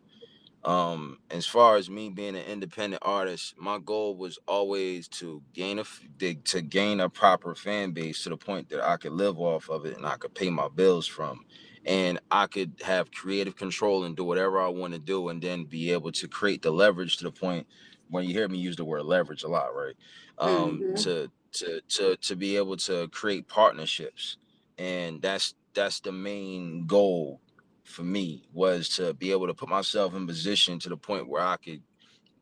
[0.63, 5.79] um, as far as me being an independent artist, my goal was always to gain
[5.79, 5.83] a
[6.19, 9.69] to to gain a proper fan base to the point that I could live off
[9.69, 11.45] of it and I could pay my bills from,
[11.87, 15.65] and I could have creative control and do whatever I want to do, and then
[15.65, 17.67] be able to create the leverage to the point
[18.11, 19.95] when you hear me use the word leverage a lot, right?
[20.39, 21.03] Um, Mhm.
[21.03, 24.37] to to to to be able to create partnerships,
[24.79, 27.41] and that's that's the main goal
[27.85, 31.43] for me was to be able to put myself in position to the point where
[31.43, 31.83] I could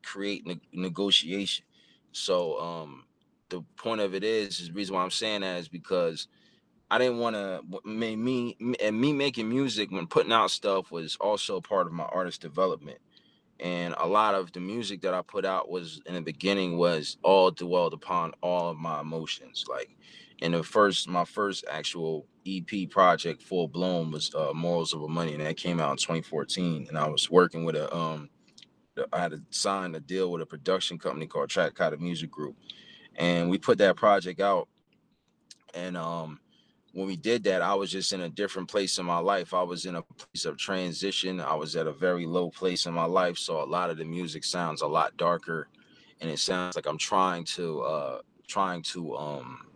[0.03, 1.65] create ne- negotiation.
[2.11, 3.05] So um
[3.49, 6.27] the point of it is is the reason why I'm saying that is because
[6.89, 11.15] I didn't want to make me and me making music when putting out stuff was
[11.17, 12.99] also part of my artist development.
[13.59, 17.17] And a lot of the music that I put out was in the beginning was
[17.23, 19.65] all dwelled upon all of my emotions.
[19.67, 19.89] Like
[20.39, 25.33] in the first my first actual EP project, Full Blown, was uh, Morals Over Money,
[25.33, 26.87] and that came out in 2014.
[26.89, 28.29] And I was working with a um
[29.11, 32.55] I had to sign a deal with a production company called Track Music Group.
[33.15, 34.67] And we put that project out
[35.73, 36.39] and um
[36.95, 39.53] when we did that, I was just in a different place in my life.
[39.53, 41.41] I was in a place of transition.
[41.41, 43.37] I was at a very low place in my life.
[43.37, 45.67] So a lot of the music sounds a lot darker
[46.21, 49.67] and it sounds like I'm trying to uh trying to um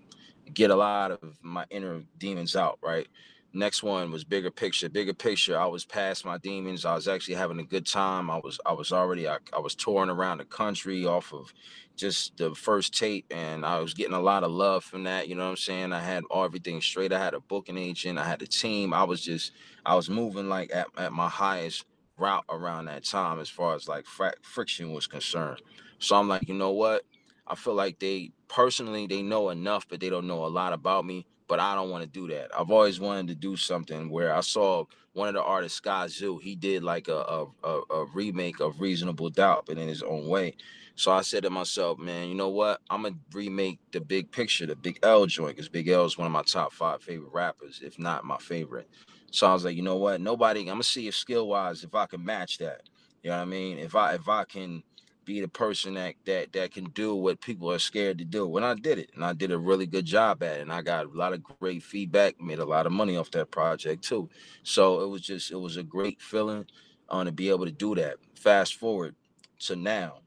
[0.54, 3.08] get a lot of my inner demons out, right?
[3.52, 4.90] Next one was bigger picture.
[4.90, 5.60] Bigger picture.
[5.60, 6.86] I was past my demons.
[6.86, 8.30] I was actually having a good time.
[8.30, 11.52] I was I was already I, I was touring around the country off of
[11.96, 15.28] just the first tape and I was getting a lot of love from that.
[15.28, 15.94] You know what I'm saying?
[15.94, 17.12] I had everything straight.
[17.12, 18.94] I had a booking agent, I had a team.
[18.94, 19.52] I was just
[19.84, 21.86] I was moving like at, at my highest
[22.18, 25.62] route around that time as far as like fra- friction was concerned.
[25.98, 27.04] So I'm like, you know what?
[27.48, 31.04] I feel like they personally they know enough, but they don't know a lot about
[31.04, 31.26] me.
[31.50, 32.52] But I don't want to do that.
[32.58, 36.56] I've always wanted to do something where I saw one of the artists, Skyzoo, he
[36.56, 40.56] did like a a, a, remake of Reasonable Doubt, but in his own way.
[40.96, 42.82] So I said to myself, man, you know what?
[42.90, 46.28] I'm gonna remake the big picture, the Big L joint, because Big L is one
[46.28, 48.90] of my top five favorite rappers, if not my favorite.
[49.32, 50.22] So I was like, you know what?
[50.22, 52.82] Nobody, I'm gonna see if skill wise if I can match that.
[53.24, 53.80] You know what I mean?
[53.80, 54.84] If I if I can
[55.30, 58.58] be the person that that that can do what people are scared to do.
[58.58, 60.62] And I did it, and I did a really good job at it.
[60.62, 63.52] And I got a lot of great feedback, made a lot of money off that
[63.52, 64.28] project too.
[64.64, 66.66] So it was just it was a great feeling
[67.10, 68.16] on to be able to do that.
[68.36, 69.16] Fast forward
[69.62, 70.22] to now.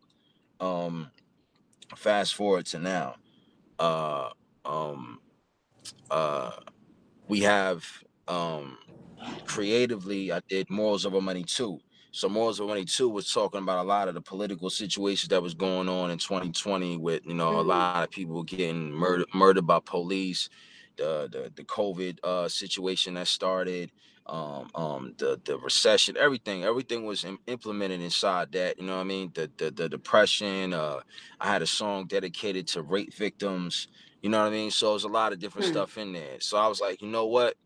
[0.61, 1.11] Um
[1.97, 3.17] fast forward to now.
[3.79, 4.31] Uh
[4.65, 5.21] um
[6.11, 6.53] uh
[7.29, 7.85] we have
[8.29, 8.79] um
[9.47, 11.79] creatively, I did Morals Over Money 2.
[12.15, 15.43] So Morals Over Money 2 was talking about a lot of the political situations that
[15.43, 17.67] was going on in 2020 with, you know, a Mhm.
[17.67, 20.49] lot of people getting murdered murdered by police,
[20.97, 23.93] the the, the COVID uh situation that started,
[24.27, 29.01] um, um, the the recession, everything, everything was im- implemented inside that, you know what
[29.03, 29.33] I mean?
[29.35, 31.01] The the the depression, uh
[31.41, 33.89] I had a song dedicated to rape victims,
[34.21, 34.71] you know what I mean?
[34.71, 35.65] So there's a lot of different Hmm.
[35.65, 36.41] stuff in there.
[36.41, 37.57] So I was like, you know what?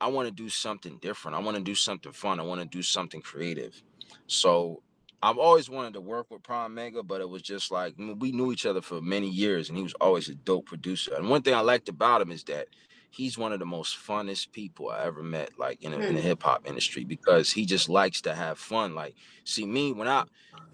[0.00, 1.36] I want to do something different.
[1.36, 2.38] I want to do something fun.
[2.40, 3.82] I want to do something creative.
[4.26, 4.82] So
[5.22, 8.18] I've always wanted to work with Prime Mega, but it was just like I mean,
[8.18, 11.14] we knew each other for many years, and he was always a dope producer.
[11.14, 12.68] And one thing I liked about him is that
[13.10, 16.20] he's one of the most funnest people I ever met, like in, a, in the
[16.20, 16.26] Hmm.
[16.28, 18.94] hip hop industry, because he just likes to have fun.
[18.94, 20.24] Like, see me when I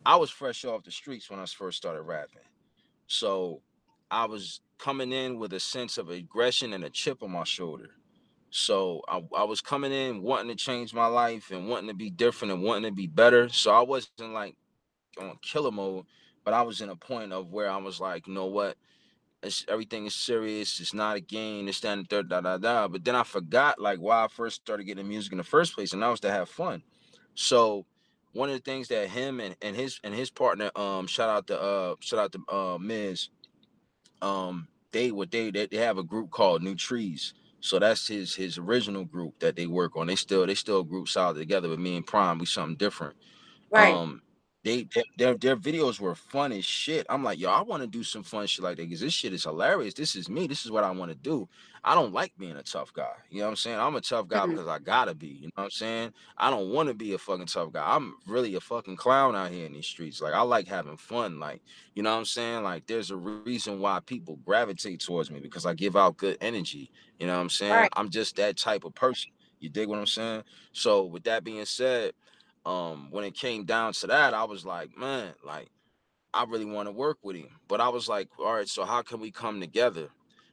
[0.05, 2.43] I was fresh off the streets when I first started rapping,
[3.07, 3.63] so
[4.11, 7.91] I was coming in with a sense of aggression and a chip on my shoulder.
[8.55, 12.11] So I, I was coming in wanting to change my life and wanting to be
[12.11, 13.49] different and wanting to be better.
[13.49, 14.57] So I wasn't like
[15.19, 16.05] on killer mode,
[16.45, 18.77] but I was in a point of where I was like, you know what?
[19.43, 20.81] It's, everything is serious.
[20.81, 21.67] It's not a game.
[21.67, 22.89] It's that and third, da da da.
[22.89, 25.95] But then I forgot like why I first started getting music in the first place,
[25.95, 26.83] and that was to have fun.
[27.35, 27.87] So
[28.35, 31.47] one of the things that him and, and his and his partner, um, shout out
[31.47, 33.31] to uh, shout out to uh, Miz,
[34.21, 37.33] um, they what they, they have a group called New Trees.
[37.63, 40.09] So that's his his original group that they work on.
[40.09, 43.17] They still they still group solid together, but me and Prime we something different.
[43.71, 43.95] Right.
[43.95, 44.23] Um,
[44.65, 47.07] they their their videos were fun as shit.
[47.09, 49.33] I'm like, yo, I want to do some fun shit like that because this shit
[49.33, 49.95] is hilarious.
[49.95, 50.47] This is me.
[50.47, 51.49] This is what I want to do.
[51.85, 53.13] I don't like being a tough guy.
[53.31, 53.79] You know what I'm saying?
[53.81, 54.51] I'm a tough guy Mhm.
[54.51, 55.29] because I gotta be.
[55.29, 56.13] You know what I'm saying?
[56.39, 57.97] I don't want to be a fucking tough guy.
[57.97, 60.21] I'm really a fucking clown out here in these streets.
[60.21, 61.41] Like I like having fun.
[61.41, 61.63] Like
[61.95, 62.63] you know what I'm saying?
[62.63, 66.91] Like there's a reason why people gravitate towards me because I give out good energy.
[67.19, 67.73] You know what I'm saying?
[67.73, 67.91] Right.
[67.95, 69.33] I'm just that type of person.
[69.61, 70.45] You dig what I'm saying?
[70.73, 72.13] So with that being said,
[72.67, 75.69] um, when it came down to that, I was like, man, like
[76.35, 77.49] I really want to work with him.
[77.69, 80.09] But I was like, all right, so how can we come together?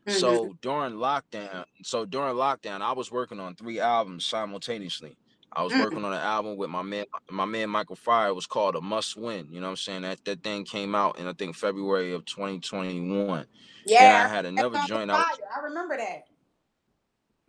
[0.08, 0.14] Mhm.
[0.20, 5.18] So during lockdown, so during lockdown, I was working on three albums simultaneously.
[5.54, 5.80] I was Mm.
[5.82, 8.30] working on an album with my man, my man Michael Fire.
[8.30, 9.48] It was called A Must Win.
[9.52, 10.02] You know what I'm saying?
[10.04, 13.46] That that thing came out in I think February of 2021.
[13.86, 14.00] Yeah.
[14.00, 15.10] Then I had another joint.
[15.12, 15.40] I was.
[15.56, 16.26] I remember that.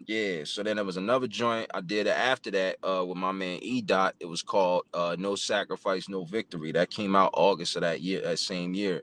[0.06, 0.44] Yeah.
[0.44, 3.82] So then there was another joint I did after that uh with my man E
[3.82, 4.14] Dot.
[4.20, 6.72] It was called uh No Sacrifice, No Victory.
[6.72, 9.02] That came out August of that year, that same year.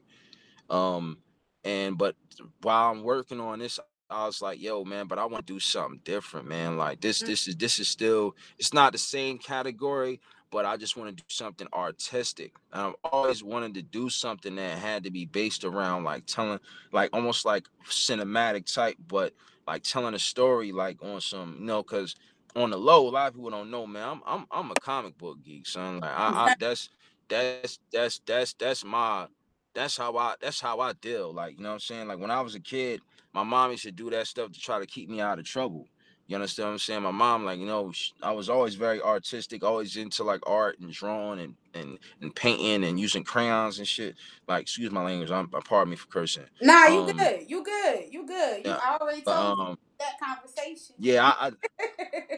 [0.69, 1.19] Um,
[1.63, 2.15] and but
[2.61, 3.79] while I'm working on this,
[4.09, 6.77] I was like, yo, man, but I want to do something different, man.
[6.77, 7.27] Like this, Mm.
[7.27, 11.15] this is this is still it's not the same category, but I just want to
[11.23, 12.53] do something artistic.
[12.73, 16.59] And I've always wanted to do something that had to be based around like telling
[16.93, 19.33] like almost like cinematic type, but
[19.67, 22.15] like telling a story like on some, you know, because
[22.55, 24.07] on the low, a lot of people don't know, man.
[24.07, 25.99] I'm I'm I'm a comic book geek, son.
[25.99, 26.89] Like I, I that's
[27.27, 29.27] that's that's that's that's my
[29.73, 31.33] that's how I that's how I deal.
[31.33, 32.07] Like, you know what I'm saying?
[32.07, 33.01] Like when I was a kid,
[33.33, 35.87] my mom used to do that stuff to try to keep me out of trouble.
[36.27, 37.03] You understand what I'm saying?
[37.03, 40.91] My mom, like, you know, I was always very artistic, always into like art and
[40.91, 44.15] drawing and and and painting and using crayons and shit.
[44.47, 46.45] Like, excuse my language, I'm pardon me for cursing.
[46.61, 47.45] Nah, you Um, good.
[47.47, 48.05] You good.
[48.11, 48.57] You good.
[48.57, 50.95] You yeah, I already told um, that conversation.
[50.99, 51.51] yeah, I, I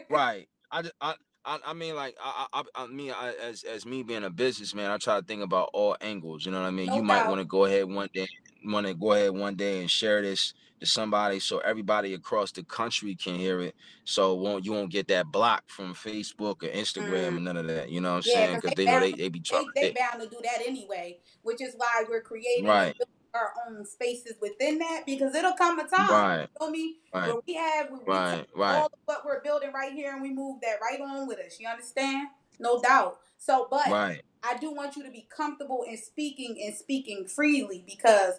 [0.10, 0.48] right.
[0.70, 4.24] I, I, I, I mean, like, I, I, I mean, I, as as me being
[4.24, 6.44] a businessman, I try to think about all angles.
[6.46, 6.86] You know what I mean?
[6.86, 8.28] no You might want to go ahead one day,
[8.66, 12.62] want to go ahead one day and share this to somebody, so everybody across the
[12.64, 13.74] country can hear it.
[14.04, 17.36] So won't you won't get that block from Facebook or Instagram Mm.
[17.36, 17.90] and none of that.
[17.90, 18.56] You know what I'm Yeah, saying?
[18.56, 19.72] because they they know they they be trying.
[19.74, 22.96] they They, bound to do that anyway, which is why we're creating right,
[23.34, 27.26] our own spaces within that because it'll come a time, right, you feel me, right,
[27.28, 30.22] where we have we, we right, right, all of what we're building right here and
[30.22, 31.58] we move that right on with us.
[31.60, 32.28] You understand?
[32.58, 33.18] No doubt.
[33.38, 34.22] So, but right.
[34.42, 38.34] I do want you to be comfortable in speaking and speaking freely because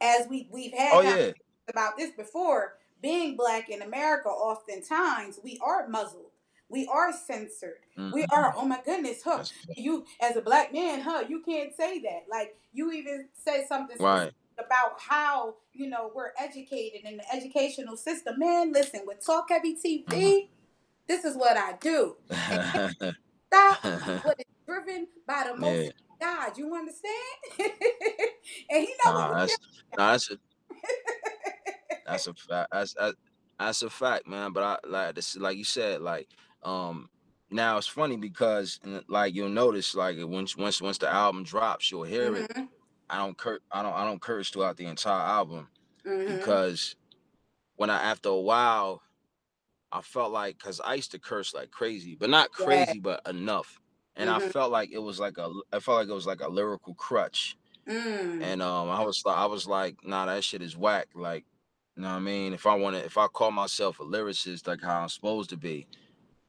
[0.00, 1.32] as we we've had Oh yeah,
[1.68, 6.30] about this before, being black in America, oftentimes we are muzzled,
[6.68, 8.54] we are censored, we hmm are.
[8.56, 9.38] Oh my goodness, huh?
[9.38, 9.78] That's a fact.
[9.78, 11.24] You as a black man, huh?
[11.28, 12.24] You can't say that.
[12.30, 14.32] Like you even said something right.
[14.58, 18.38] about how you know we're educated in the educational system.
[18.38, 20.48] Man, listen, with Talk Heavy TV,
[21.08, 22.16] this is what I do.
[23.46, 23.84] Stop
[24.24, 25.90] what is driven by the most yeah.
[26.20, 26.56] God.
[26.58, 27.14] You understand?
[28.70, 29.58] and he know Nah, that's
[29.96, 30.36] nah, that's a
[32.06, 32.70] that's a fact.
[32.72, 33.14] That's that,
[33.58, 34.52] that's a fact, man.
[34.52, 36.28] But I like this, like you said, like
[36.62, 37.10] um.
[37.50, 42.02] Now it's funny because like you'll notice like once once once the album drops, you'll
[42.04, 42.50] hear it.
[42.50, 42.64] Mm-hmm.
[43.08, 45.68] I don't cur I don't I don't curse throughout the entire album
[46.06, 46.34] Mm-hmm.
[46.34, 46.96] because
[47.76, 49.02] when I after a while
[49.92, 52.64] I felt like because I used to curse like crazy, but not Yeah.
[52.64, 53.80] crazy, but enough.
[54.16, 54.50] And I Mm-hmm.
[54.50, 57.56] felt like it was like a I felt like it was like a lyrical crutch.
[57.88, 58.42] Mm.
[58.42, 61.08] And um I was like I was like, nah, that shit is whack.
[61.14, 61.44] Like,
[61.96, 62.52] you know what I mean?
[62.52, 65.56] If I want to if I call myself a lyricist like how I'm supposed to
[65.56, 65.86] be,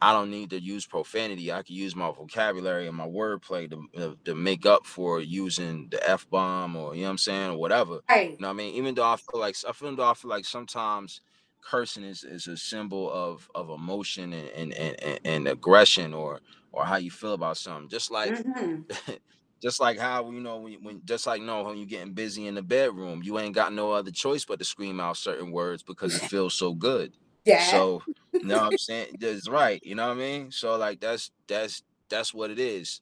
[0.02, 1.52] I don't need to use profanity.
[1.52, 6.08] I can use my vocabulary and my wordplay to to make up for using the
[6.10, 8.02] f bomb or you know what I'm saying or whatever.
[8.10, 8.38] Right.
[8.38, 8.76] You know what I mean?
[8.76, 11.22] Even though I feel like I feel though I feel like sometimes
[11.64, 16.40] cursing is, is a symbol of of emotion and, and and and aggression or
[16.78, 17.90] or how you feel about something.
[17.90, 18.82] Just like Mm-hmm.
[19.62, 22.56] just like how you know when, when just like know when you're getting busy in
[22.56, 26.16] the bedroom, you ain't got no other choice but to scream out certain words because
[26.16, 27.14] it feels so good.
[27.46, 27.60] Yeah.
[27.60, 28.04] So
[28.40, 29.18] you know what I'm saying?
[29.20, 29.82] That's right.
[29.84, 30.52] You know what I mean?
[30.52, 33.02] So like that's that's that's what it is.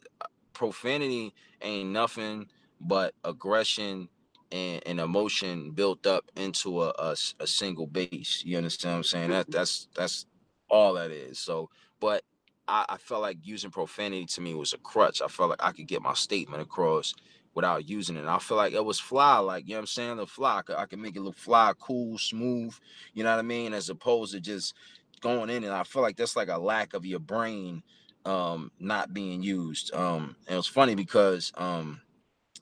[0.54, 2.48] Profanity ain't nothing
[2.80, 4.10] but aggression
[4.52, 8.44] and, and emotion built up into a a single base.
[8.46, 9.30] You understand what I'm saying?
[9.32, 10.26] That that's that's
[10.70, 11.40] all that is.
[11.40, 11.70] So
[12.00, 12.24] but
[12.68, 15.22] I, I felt like using profanity to me was a crutch.
[15.22, 17.14] I felt like I could get my statement across
[17.54, 18.26] without using it.
[18.26, 20.18] I feel like it was fly, like you know what I'm saying?
[20.18, 20.62] The fly.
[20.78, 22.76] I could, make it look fly, cool, smooth,
[23.14, 23.74] you know what I mean?
[23.74, 24.76] As opposed to just
[25.22, 27.82] going in and I feel like that's like a lack of your brain
[28.26, 29.94] um not being used.
[29.94, 32.02] Um and it was funny because um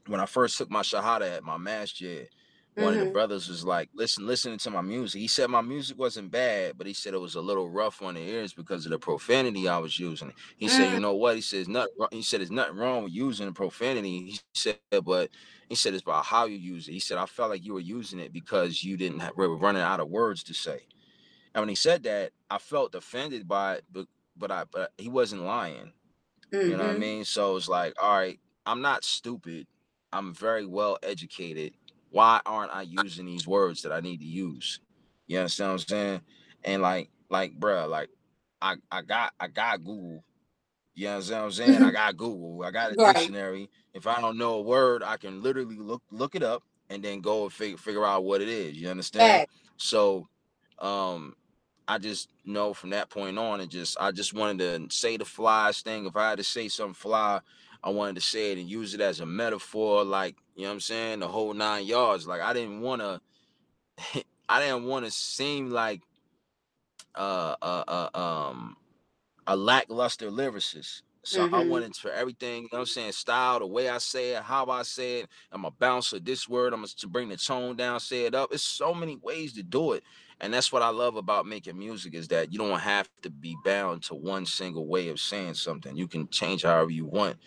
[0.08, 2.28] when I first took my shahada at my masjid,
[2.76, 3.13] one of the Mhm.
[3.13, 5.21] brothers was like, listen, listening to my music.
[5.21, 8.15] He said my music wasn't bad, but he said it was a little rough on
[8.15, 10.34] the ears because of the profanity I was using.
[10.57, 11.01] He said, you Mm.
[11.01, 11.36] know what?
[11.36, 11.93] He says nothing.
[12.11, 14.32] He said there's nothing wrong with using profanity.
[14.32, 15.30] He said, but
[15.69, 16.93] he said it's about how you use it.
[16.93, 19.82] He said I felt like you were using it because you didn't have, were running
[19.84, 20.88] out of words to say.
[21.55, 25.09] And when he said that, I felt offended by it, but but I but he
[25.09, 25.93] wasn't lying.
[26.65, 26.99] You know what I Mhm.
[26.99, 27.26] mean?
[27.26, 29.67] So it's like, all right, I'm not stupid.
[30.13, 31.76] I'm very well educated.
[32.14, 34.82] Why aren't I using these words that I need to use?
[35.28, 36.22] You understand what I'm saying?
[36.66, 38.11] And like, like, bruh, like,
[38.61, 40.26] I I got I got Google.
[40.95, 41.84] You understand what I'm saying?
[41.84, 42.64] I got Google.
[42.66, 42.97] I got a Right.
[42.97, 43.70] dictionary.
[43.95, 47.22] If I don't know a word, I can literally look look it up and then
[47.22, 48.78] go and figure figure out what it is.
[48.78, 49.43] You understand?
[49.43, 49.51] Fact.
[49.78, 50.30] So,
[50.80, 51.36] um,
[51.88, 55.26] I just know from that point on, and just I just wanted to say the
[55.26, 56.07] flies thing.
[56.07, 57.41] If I had to say something fly,
[57.84, 60.74] I wanted to say it and use it as a metaphor, like you know what
[60.76, 62.28] I'm saying, the whole nine yards.
[62.28, 63.22] Like I didn't want to,
[64.49, 66.01] I didn't want to seem like
[67.16, 68.78] uh, uh, uh, um,
[69.47, 71.01] a lackluster lyricist.
[71.26, 71.70] So I Mhm.
[71.70, 74.66] wanted for everything, you know what I'm saying, style, the way I say it, how
[74.70, 75.30] I say it.
[75.54, 78.54] I'm a bouncer this word, I'm to bring the tone down, say it up.
[78.54, 80.04] It's so many ways to do it.
[80.41, 83.56] And that's what I love about making music is that you don't have to be
[83.64, 85.95] bound to one single way of saying something.
[85.95, 87.38] You can change however you want.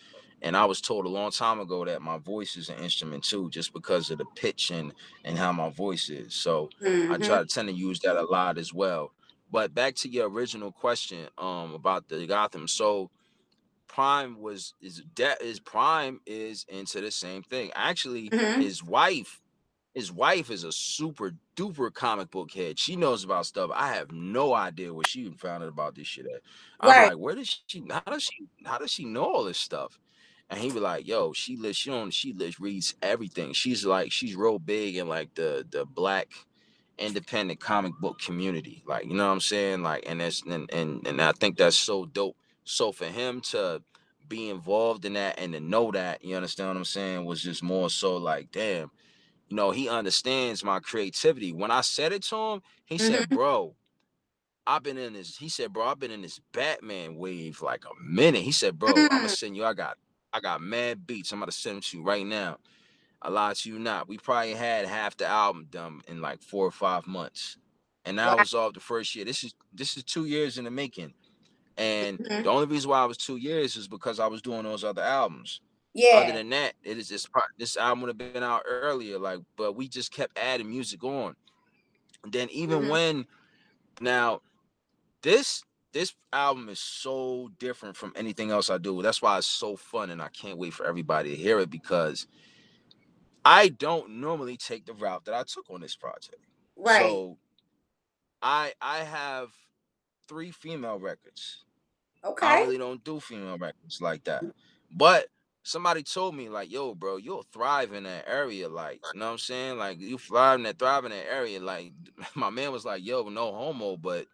[0.46, 3.50] And I was told a long time ago that my voice is an instrument too,
[3.50, 4.94] just because of the pitch and,
[5.24, 6.34] and how my voice is.
[6.34, 6.70] So
[7.08, 7.18] I Mhm.
[7.18, 9.12] try to tend to use that a lot as well.
[9.50, 12.68] But back to your original question um about the Gotham.
[12.68, 13.10] So
[13.88, 17.70] Prime was is that is Prime is into the same thing.
[17.74, 18.60] Actually, Mhm.
[18.60, 19.40] his wife,
[19.94, 22.78] his wife is a super duper comic book head.
[22.78, 23.70] She knows about stuff.
[23.74, 26.42] I have no idea where she even found out about this shit at.
[26.80, 27.00] I'm Right.
[27.00, 29.98] like, where does she how does she how does she know all this stuff?
[30.50, 33.52] And he be like, yo, she lives, she don't she lives reads everything.
[33.52, 36.28] She's like, she's real big in like the the black
[36.98, 38.82] independent comic book community.
[38.86, 39.82] Like, you know what I'm saying?
[39.82, 42.36] Like, and that's and and, and I think that's so dope.
[42.64, 43.82] So for him to
[44.28, 47.62] be involved in that and to know that, you understand what I'm saying, was just
[47.62, 48.90] more so like, damn,
[49.48, 51.52] you know, he understands my creativity.
[51.52, 53.32] When I said it to him, he said, Mhm.
[53.32, 53.76] bro,
[54.66, 58.04] I've been in this, he said, bro, I've been in this Batman wave like a
[58.04, 58.42] minute.
[58.42, 59.98] He said, bro, I'm gonna send you, I got
[60.36, 61.32] I got mad beats.
[61.32, 62.58] I'm about to send them to you right now.
[63.22, 64.08] I lie to you not.
[64.08, 67.58] We probably had half the album done in like four or five months.
[68.04, 68.40] And that Wow.
[68.40, 69.24] was off the first year.
[69.24, 71.14] This is this is two years in the making.
[71.76, 72.44] And Mhm.
[72.44, 75.02] the only reason why I was two years is because I was doing those other
[75.02, 75.60] albums.
[75.94, 76.26] Yeah.
[76.26, 77.26] Other than that, it is this
[77.58, 79.18] this album would have been out earlier.
[79.18, 81.36] Like, but we just kept adding music on.
[82.24, 82.88] And then even Mhm.
[82.88, 83.26] when
[84.00, 84.40] now
[85.22, 85.64] this
[85.96, 89.00] this album is so different from anything else I do.
[89.00, 92.26] That's why it's so fun, and I can't wait for everybody to hear it because
[93.46, 96.36] I don't normally take the route that I took on this project.
[96.76, 97.00] Right.
[97.00, 97.38] So
[98.42, 99.48] I I have
[100.28, 101.64] three female records.
[102.22, 102.46] Okay.
[102.46, 104.44] I really don't do female records like that.
[104.90, 105.28] But
[105.62, 108.68] somebody told me, like, yo, bro, you'll thrive in that area.
[108.68, 109.78] Like, you know what I'm saying?
[109.78, 111.58] Like, you thrive in that thrive in that area.
[111.58, 111.92] Like,
[112.34, 114.26] my man was like, yo, no homo, but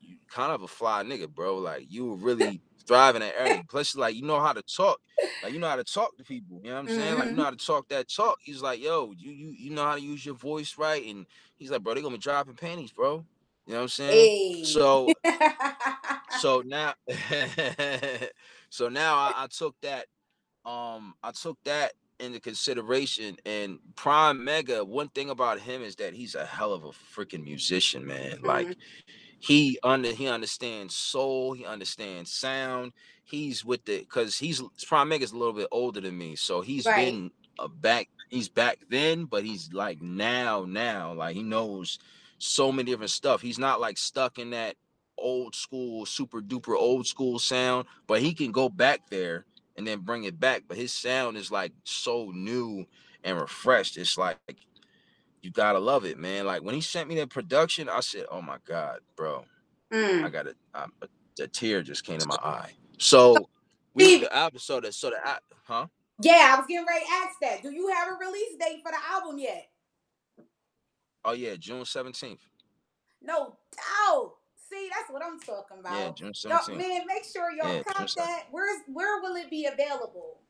[0.00, 1.56] you kind of a fly nigga, bro.
[1.58, 3.62] Like, you would really thrive in that area.
[3.68, 5.00] Plus, like, you know how to talk.
[5.42, 6.60] Like, you know how to talk to people.
[6.62, 7.16] You know what I'm saying?
[7.16, 7.46] Like, you know Mhm.
[7.46, 8.38] how to talk that talk.
[8.42, 11.04] He's like, yo, you you you know how to use your voice right.
[11.06, 11.26] And
[11.58, 13.24] he's like, bro, they gonna be dropping panties, bro.
[13.66, 14.30] You know what I'm saying?
[14.30, 14.62] Hey.
[14.62, 15.14] So
[16.30, 16.94] so now
[18.70, 20.06] so now I, I took that
[20.64, 26.14] um I took that into consideration and Prime Mega one thing about him is that
[26.14, 28.76] he's a hell of a freaking musician man like Mhm.
[29.46, 32.92] He under he understands soul he understands sound
[33.24, 36.86] he's with the because he's Prime Mega's a little bit older than me so he's
[36.86, 36.96] Right.
[36.96, 41.98] been a back he's back then but he's like now now like he knows
[42.38, 44.76] so many different stuff he's not like stuck in that
[45.18, 50.00] old school super duper old school sound but he can go back there and then
[50.00, 52.84] bring it back but his sound is like so new
[53.24, 54.38] and refreshed it's like
[55.46, 58.42] you gotta love it man like when he sent me that production i said oh
[58.42, 59.44] my god bro
[60.22, 60.30] i Mm.
[60.30, 60.86] got it a,
[61.42, 63.48] a tear just came to my eye so
[63.94, 65.16] we the album so the so the
[65.66, 65.86] huh
[66.22, 67.62] Yeah, I was getting ready to ask that.
[67.62, 69.68] Do you have a release date for the album yet?
[71.24, 72.38] oh yeah june 17th
[73.22, 74.34] No doubt.
[74.70, 75.92] See, that's what I'm talking about.
[75.92, 78.44] yeah june 17th man, make sure y'all yeah cop that.
[78.52, 80.40] Where's where will it be available?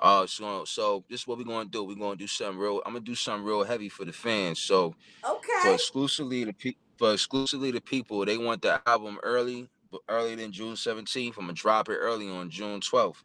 [0.00, 1.84] Uh, so so this is what we're gonna do.
[1.84, 2.82] We're gonna do something real.
[2.86, 4.58] I'm gonna do something real heavy for the fans.
[4.58, 4.94] So
[5.28, 10.00] okay, for exclusively the pe- for exclusively the people, they want the album early, but
[10.08, 11.36] earlier than June 17th.
[11.38, 13.22] I'm gonna drop it early on June 12th.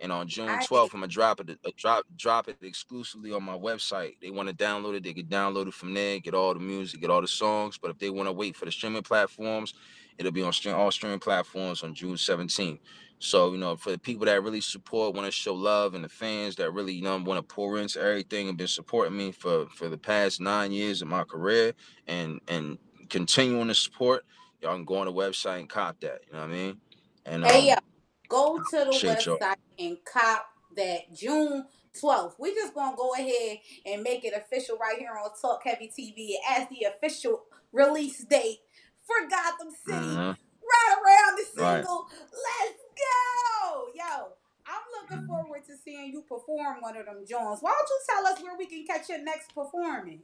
[0.00, 3.42] And on June I 12th, I'm gonna drop it, uh, drop drop it exclusively on
[3.42, 4.16] my website.
[4.20, 7.00] They want to download it, they can download it from there, get all the music,
[7.00, 7.78] get all the songs.
[7.78, 9.72] But if they want to wait for the streaming platforms,
[10.18, 12.80] it'll be on stream, all streaming platforms on June 17th.
[13.20, 16.08] So you know, for the people that really support, want to show love, and the
[16.10, 19.66] fans that really you know want to pour into everything and been supporting me for
[19.68, 21.74] for the past nine years of my career,
[22.08, 22.78] and and
[23.10, 24.24] continuing to support,
[24.62, 26.20] y'all can go on the website and cop that.
[26.28, 26.78] You know what I mean?
[27.26, 27.78] And Hey, um,
[28.28, 29.40] go to the appreciate y'all.
[29.40, 30.46] website and cop
[30.76, 31.66] that June
[32.02, 32.34] 12th.
[32.38, 35.88] We're just going to go ahead and make it official right here on Talk Heavy
[35.98, 38.58] TV as the official release date
[39.06, 39.98] for Gotham City.
[39.98, 40.36] Mhm.
[40.62, 41.76] Right around the Right.
[41.84, 42.10] single.
[42.32, 43.88] Let's go.
[43.94, 44.32] Yo,
[44.66, 47.60] I'm looking forward to seeing you perform one of them Jones.
[47.62, 50.22] Why don't you tell us where we can catch your next performance?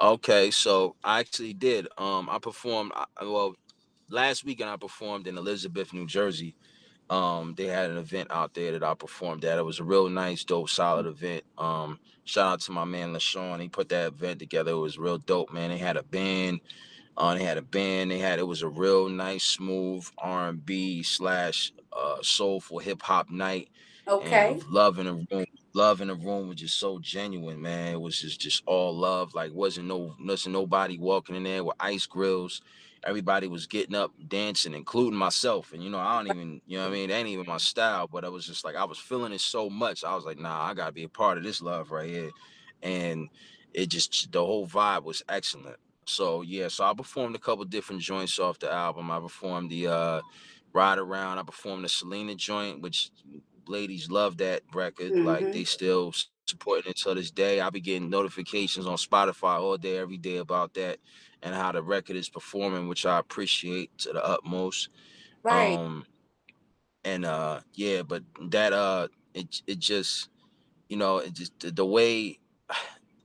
[0.00, 1.88] Okay, so I actually did.
[1.98, 2.92] Um, I performed.
[2.94, 3.56] I- Well,
[4.08, 6.54] last weekend I performed in Elizabeth, New Jersey.
[7.08, 9.58] Um, they had an event out there that I performed at.
[9.58, 11.44] It was a real nice, dope, solid event.
[11.56, 13.60] Um, shout out to my man LaShawn.
[13.60, 14.72] He put that event together.
[14.72, 15.70] It was real dope, man.
[15.70, 16.60] They had a band.
[17.16, 18.10] Uh, they had a band.
[18.10, 23.02] They had it was a real nice, smooth R and B slash uh soulful hip
[23.02, 23.70] hop night.
[24.08, 24.52] Okay.
[24.52, 27.94] And love in the room, love in the room was just so genuine, man.
[27.94, 29.34] It was just just all love.
[29.34, 32.60] Like wasn't no wasn't nobody walking in there with ice grills.
[33.04, 35.72] Everybody was getting up, dancing, including myself.
[35.72, 37.08] And you know, I don't even, you know what I mean?
[37.08, 39.70] That ain't even my style, but I was just like, I was feeling it so
[39.70, 40.02] much.
[40.02, 42.30] I was like, nah, I gotta be a part of this love right here.
[42.82, 43.28] And
[43.72, 45.76] it just the whole vibe was excellent.
[46.06, 49.10] So yeah, so I performed a couple different joints off the album.
[49.10, 50.22] I performed the uh
[50.72, 53.10] Ride Around, I performed the Selena joint, which
[53.66, 55.14] ladies love that record.
[55.20, 55.50] Like Mhm.
[55.50, 56.12] they still
[56.46, 57.60] supporting it to this day.
[57.60, 61.00] I be getting notifications on Spotify all day, every day about that
[61.42, 64.90] and how the record is performing, which I appreciate to the utmost.
[65.42, 65.82] Right.
[65.84, 66.06] Um
[67.04, 70.30] and uh yeah, but that uh it it just
[70.88, 72.38] you know, it just the way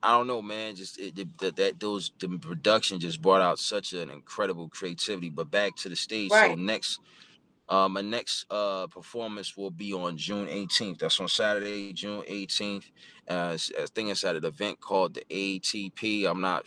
[0.03, 0.75] I don't know, man.
[0.75, 5.29] Just it, it, that that those the production just brought out such an incredible creativity.
[5.29, 6.31] But back to the stage.
[6.31, 6.51] Right.
[6.51, 6.99] So next,
[7.69, 10.99] uh, my next uh performance will be on June 18th.
[10.99, 12.85] That's on Saturday, June 18th.
[13.29, 16.25] Uh, I think it's at an event called the ATP.
[16.29, 16.65] I'm not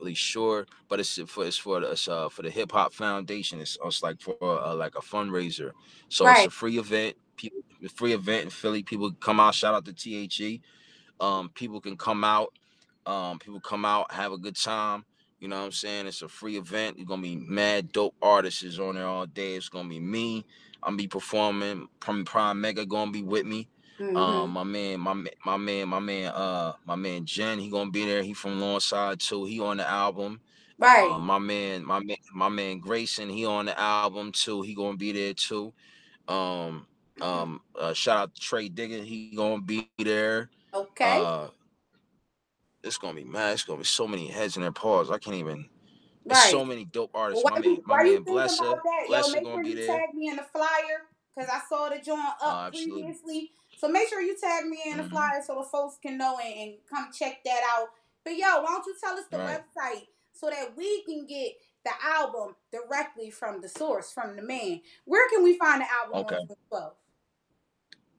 [0.00, 3.60] really sure, but it's for it's for the it's, uh, for the Hip Hop Foundation.
[3.60, 5.72] It's, it's like for uh, like a fundraiser.
[6.08, 7.16] So it's a free event.
[7.36, 7.60] People,
[7.94, 8.82] free event in Philly.
[8.82, 9.54] People come out.
[9.54, 10.60] Shout out to THE
[11.20, 12.52] um people can come out
[13.06, 15.04] um people come out have a good time
[15.40, 16.06] you know what i'm saying?
[16.06, 16.98] It's a free event.
[16.98, 19.54] You're gonna be mad dope artists is on there all day.
[19.56, 20.44] It's gonna be me.
[20.82, 21.88] I'm be performing.
[22.00, 23.68] Prime prime mega gonna be with me.
[24.14, 24.52] Um Mhm.
[24.52, 28.22] my man my my man my man uh my man jen he gonna be there.
[28.22, 29.44] He from Longside too.
[29.44, 30.40] He on the album.
[30.78, 31.10] Right.
[31.10, 34.62] um my man my man my man grayson he on the album too.
[34.62, 35.72] He gonna be there too.
[36.28, 36.86] Um
[37.20, 39.02] um uh, shout out to trey digger.
[39.02, 40.50] He gonna be there.
[40.74, 41.18] Okay.
[41.22, 41.48] uh,
[42.82, 43.54] it's gonna be mad.
[43.54, 45.10] It's gonna be so many heads in their paws.
[45.10, 45.66] I can't even.
[46.24, 46.50] There's Right.
[46.50, 47.44] so many dope Well, artists.
[47.44, 49.08] why My man, you my man about that?
[49.08, 49.86] Yo, Blesser gonna sure be there.
[49.86, 53.02] tag me in the flyer because I saw the joint Uh, up absolutely.
[53.02, 53.52] previously.
[53.76, 55.10] So make sure you tag me in the Mhm.
[55.10, 57.88] flyer so the folks can know and, and come check that out.
[58.24, 59.64] But yo, why don't you tell us the Right.
[59.76, 61.54] website so that we can get
[61.84, 64.80] the album directly from the source, from the man.
[65.04, 66.36] Where can we find the album Okay.
[66.36, 66.96] on June 12th?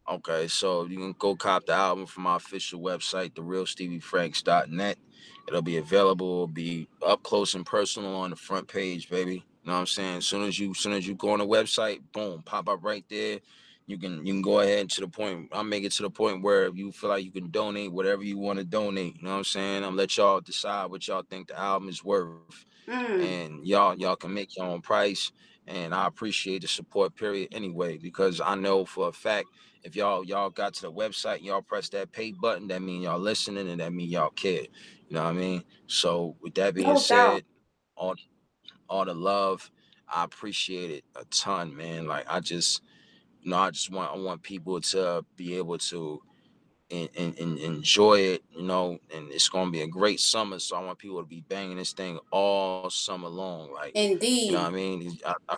[0.10, 4.98] Okay, so you can go cop the album from my official website, therealsteviefranks.net.
[5.48, 6.28] It'll be available.
[6.36, 9.36] It'll be up close and personal on the front page, baby.
[9.36, 10.18] You know what I'm saying?
[10.18, 12.84] As soon as you, as soon as you go on the website, boom, pop up
[12.84, 13.40] right there.
[13.86, 15.50] You can, you can go ahead to the point.
[15.54, 18.38] I'll make it to the point where you feel like you can donate whatever you
[18.38, 19.18] want to donate.
[19.18, 19.84] You know what I'm saying?
[19.84, 23.24] I'm let y'all decide what y'all think the album is worth Mm.
[23.24, 25.32] and y'all y'all can make your own price
[25.68, 29.48] and i appreciate the support period anyway because i know for a fact
[29.84, 33.02] if y'all y'all got to the website and y'all press that pay button that mean
[33.02, 36.74] y'all listening and that mean y'all care you know what i mean so with that
[36.74, 37.44] being said
[37.96, 38.16] all
[38.90, 39.70] all the love
[40.08, 42.82] i appreciate it a ton man like i just
[43.42, 46.22] you know i just want i want people to be able to
[46.92, 50.60] and, and, and enjoy it, you know, and it's gonna be a great summer.
[50.60, 53.74] So I want people to be banging this thing all summer long.
[53.74, 54.48] Like, indeed.
[54.48, 55.18] you know what I mean?
[55.26, 55.56] I, I,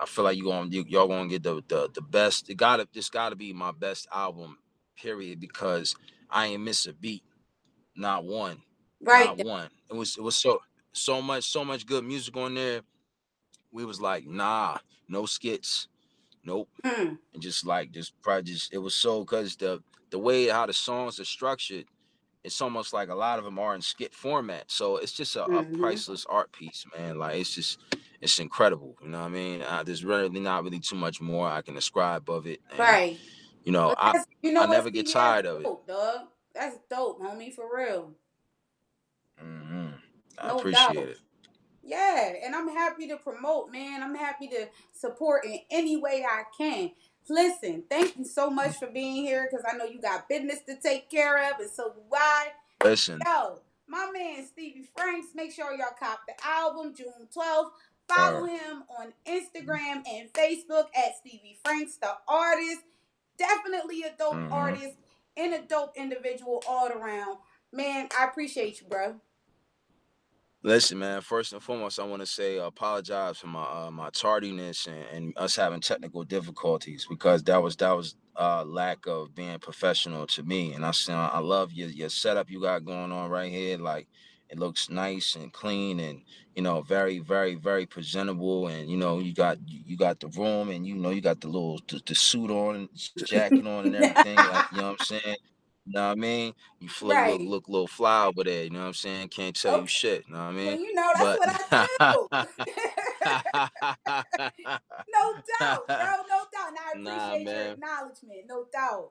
[0.00, 2.50] I feel like you gonna you, y'all gonna get the, the the best.
[2.50, 4.58] It gotta this gotta be my best album,
[4.96, 5.94] period, because
[6.30, 7.24] I ain't miss a beat,
[7.96, 8.62] not one,
[9.00, 9.26] Right.
[9.26, 9.70] not one.
[9.90, 10.60] It was it was so
[10.92, 12.82] so much so much good music on there.
[13.72, 14.78] We was like, nah,
[15.08, 15.88] no skits,
[16.44, 17.18] nope Mm.
[17.34, 20.72] and just like just probably just it was so because the the way how the
[20.72, 21.86] songs are structured
[22.44, 25.44] it's almost like a lot of them are in skit format so it's just a,
[25.44, 25.78] a Mhm.
[25.80, 27.78] priceless art piece man like it's just
[28.20, 28.96] it's incredible.
[29.02, 29.62] You know what I mean?
[29.62, 32.60] Uh, there's really not really too much more I can describe of it.
[32.70, 33.18] And, Right.
[33.64, 35.86] You know, I you know I never get tired that's of it.
[35.88, 36.20] dog.
[36.54, 38.12] That's dope, homie, for real.
[39.38, 39.88] hmm
[40.38, 41.08] I No appreciate doubt.
[41.08, 41.18] it.
[41.82, 44.02] Yeah, and I'm happy to promote, man.
[44.02, 46.90] I'm happy to support in any way I can.
[47.28, 50.76] Listen, thank you so much for being here because I know you got business to
[50.80, 52.48] take care of, and so do I.
[52.82, 57.70] Listen, Yo, my man Stevie Franks, make sure y'all cop the album June 12th.
[58.08, 58.50] Follow Word.
[58.50, 62.82] him on Instagram and Facebook at Stevie Franks, the artist.
[63.38, 64.52] Definitely a dope Mhm.
[64.52, 64.96] artist
[65.36, 67.38] and a dope individual all around.
[67.72, 69.20] Man, I appreciate you, bro.
[70.62, 71.20] listen, man.
[71.20, 75.34] First and foremost, I want to say apologize for my uh, my tardiness and, and
[75.38, 80.42] us having technical difficulties because that was that was uh, lack of being professional to
[80.42, 80.72] me.
[80.74, 83.78] And I say I love your your setup you got going on right here.
[83.78, 84.08] Like
[84.50, 86.22] it looks nice and clean and
[86.54, 88.68] you know very very very presentable.
[88.68, 91.48] And you know you got you got the room and you know you got the
[91.48, 92.88] little the, the suit on
[93.24, 94.46] jacket on and everything.
[94.46, 95.36] Like you know what I'm saying.
[95.86, 96.54] You know what I mean?
[96.80, 97.40] You feel look, Right.
[97.40, 99.28] look a little fly over there, you know what I'm saying?
[99.28, 100.78] Can't tell you shit, you know what I Well, mean?
[100.80, 102.28] you know, that's what I do.
[105.08, 106.06] no doubt, bro.
[106.28, 106.68] No doubt.
[106.68, 108.46] And I Nah, appreciate your acknowledgement.
[108.48, 109.10] No doubt.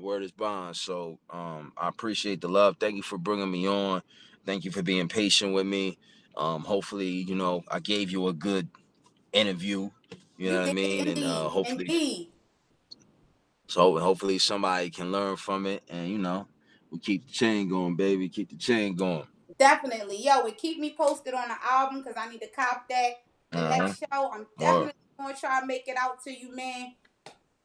[0.00, 0.76] Word is bond.
[0.76, 2.76] So um I appreciate the love.
[2.80, 4.02] Thank you for bringing me on.
[4.46, 5.98] Thank you for being patient with me.
[6.36, 8.68] Um hopefully, you know, I gave you a good
[9.32, 9.90] interview.
[10.38, 11.08] You know what I mean?
[11.08, 12.28] And uh hopefully indeed.
[13.68, 16.48] so hopefully somebody can learn from it and you know,
[16.90, 18.28] we keep the chain going, baby.
[18.28, 19.26] Keep the chain going.
[19.58, 20.22] Definitely.
[20.24, 23.12] Yo, and keep me posted on the album because I need to cop that.
[23.52, 23.68] The Uh-huh.
[23.80, 26.94] next show, I'm definitely going to try to make it out to you, man.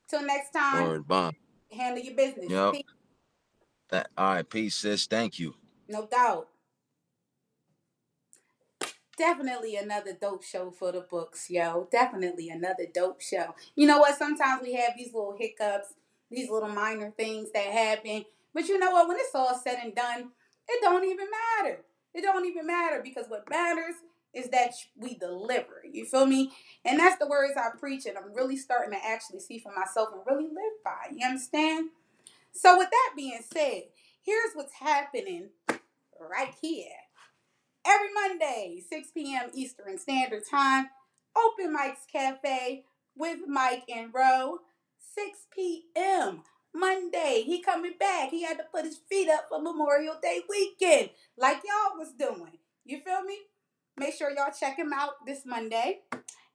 [0.10, 1.36] Till next time, Word bond.
[1.72, 2.50] Handle your business.
[2.50, 2.74] Yep.
[2.74, 2.84] Peace.
[3.90, 5.06] That all right, peace, sis.
[5.06, 5.56] Thank you.
[5.88, 6.50] No doubt.
[9.18, 11.88] Definitely another dope show for the books, yo.
[11.92, 13.56] Definitely another dope show.
[13.76, 14.18] You know what?
[14.18, 15.94] Sometimes we have these little hiccups,
[16.30, 18.26] these little minor things that happen.
[18.54, 19.08] But you know what?
[19.08, 20.32] When it's all said and done,
[20.68, 21.80] it don't even matter.
[22.14, 23.96] It don't even matter because what matters
[24.34, 25.82] is that we deliver.
[25.90, 26.52] You feel me?
[26.86, 30.10] And that's the words I preach, and I'm really starting to actually see for myself
[30.14, 31.14] and really live by.
[31.16, 31.90] You understand?
[32.52, 33.84] So, with that being said,
[34.22, 35.50] here's what's happening
[36.20, 36.86] right here.
[37.86, 39.50] Every Monday, 6 p.m.
[39.54, 40.90] Eastern Standard Time,
[41.38, 42.84] Open Mike's Cafe
[43.16, 44.60] with Mike and Roe,
[45.16, 46.44] 6 p.m.
[46.74, 47.44] Monday.
[47.46, 48.30] He coming back.
[48.30, 52.60] He had to put his feet up for Memorial Day weekend, like y'all was doing.
[52.86, 53.38] You feel me?
[54.00, 56.02] Make sure y'all check him out this Monday.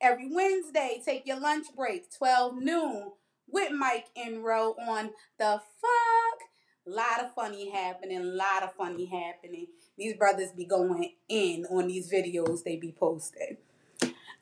[0.01, 3.13] Every Wednesday, take your lunch break, 12 noon,
[3.51, 6.39] with Mike and Roe on the fuck.
[6.87, 9.67] Lot of funny happening, lot of funny happening.
[9.99, 13.57] These brothers be going in on these videos they be posting.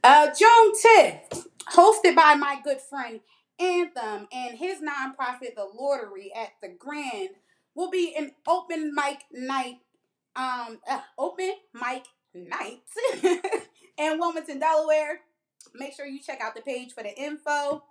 [0.04, 3.20] Uh, June 10th, hosted by my good friend
[3.58, 7.30] Anthem and his nonprofit, The Lottery at the Grand,
[7.74, 9.78] will be an open mic night.
[10.36, 12.04] Um, uh, open mic
[12.36, 12.48] Mm-hmm.
[12.48, 12.82] night
[13.98, 15.20] in Wilmington, Delaware.
[15.74, 17.82] Make sure you check out the page for the info.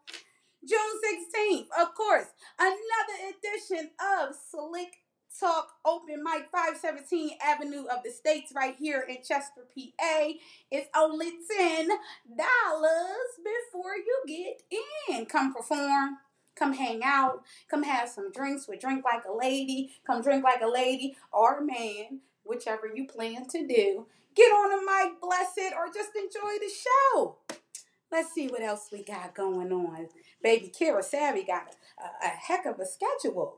[0.67, 2.27] June 16th, of course,
[2.57, 4.97] another edition of Slick
[5.39, 10.29] Talk Open Mic 517 Avenue of the States right here in Chester, PA.
[10.71, 11.87] It's only $10
[13.43, 14.63] before you get
[15.09, 15.25] in.
[15.25, 16.17] Come perform,
[16.55, 20.61] come hang out, come have some drinks with Drink Like a Lady, come drink like
[20.61, 24.07] a lady or a man, whichever you plan to do.
[24.35, 27.37] Get on the mic, bless it, or just enjoy the show.
[28.11, 30.07] Let's see what else we got going on.
[30.41, 33.57] Baby Kira Savvy got a, a heck of a schedule.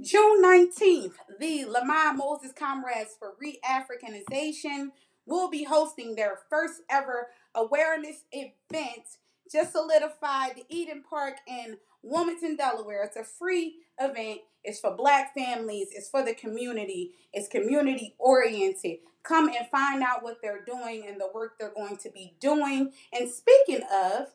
[0.00, 4.88] June 19th, the Lamar Moses Comrades for Re-Africanization
[5.26, 9.18] will be hosting their first ever awareness event.
[9.52, 13.04] Just solidified the Eden Park in Wilmington, Delaware.
[13.04, 14.40] It's a free event.
[14.64, 15.88] It's for black families.
[15.92, 17.12] It's for the community.
[17.32, 18.98] It's community oriented.
[19.22, 22.92] Come and find out what they're doing and the work they're going to be doing.
[23.12, 24.28] And speaking of,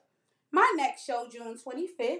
[0.51, 2.19] my next show, June 25th,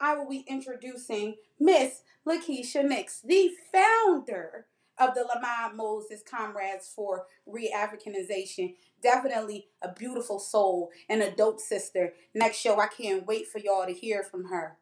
[0.00, 4.66] I will be introducing Miss Lakeisha Nix, the founder
[5.00, 8.76] of the Lamar Moses Comrades for Re-Africanization.
[9.02, 12.14] Definitely a beautiful soul and a dope sister.
[12.34, 14.76] Next show, I can't wait for y'all to hear from her.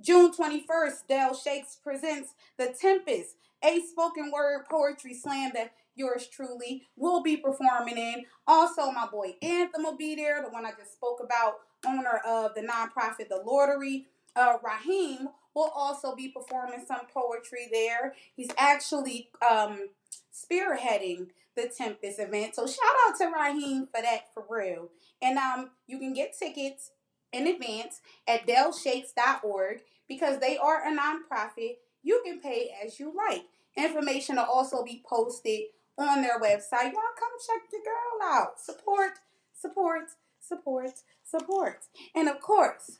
[0.00, 6.84] June 21st, Del Shakes presents The Tempest, a spoken word poetry slam that yours truly
[6.96, 8.24] will be performing in.
[8.46, 11.56] Also, my boy Anthem will be there, the one I just spoke about,
[11.86, 14.06] owner of the nonprofit The Lottery.
[14.36, 18.14] uh, Raheem will also be performing some poetry there.
[18.34, 19.88] He's actually um,
[20.32, 22.56] spearheading the Tempest event.
[22.56, 24.90] So shout out to Raheem for that for real.
[25.22, 26.90] And um, you can get tickets
[27.32, 31.76] in advance at delshakes.org because they are a nonprofit.
[32.02, 33.44] You can pay as you like.
[33.76, 35.60] Information will also be posted
[35.96, 36.92] on their website.
[36.92, 38.60] Y'all come check the girl out.
[38.60, 39.12] Support,
[39.52, 40.92] support, support,
[41.24, 41.86] support.
[42.14, 42.98] And of course,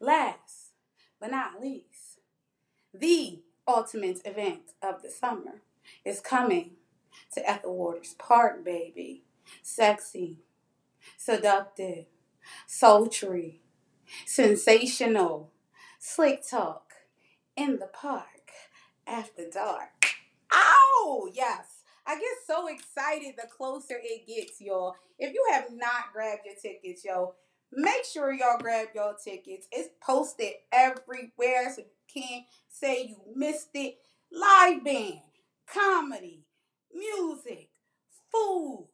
[0.00, 0.64] last
[1.20, 1.84] but not least,
[2.94, 5.62] the ultimate event of the summer
[6.04, 6.72] is coming
[7.34, 9.24] to Ethel Waters Park, baby.
[9.62, 10.38] Sexy,
[11.18, 12.06] seductive,
[12.66, 13.60] sultry,
[14.26, 15.50] sensational,
[15.98, 16.92] slick talk
[17.56, 18.50] in the park
[19.06, 20.06] after dark.
[20.52, 21.80] Oh, Yes.
[22.06, 24.94] I get so excited the closer it gets, y'all.
[25.18, 27.34] If you have not grabbed your tickets, yo,
[27.72, 29.66] make sure y'all grab your tickets.
[29.72, 31.82] It's posted everywhere, so
[32.14, 33.98] can't say you missed it.
[34.32, 35.20] Live band,
[35.66, 36.44] comedy,
[36.92, 37.70] music,
[38.32, 38.88] food,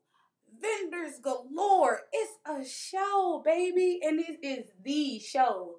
[0.60, 2.00] vendors galore.
[2.12, 5.76] It's a show, baby, and it is the show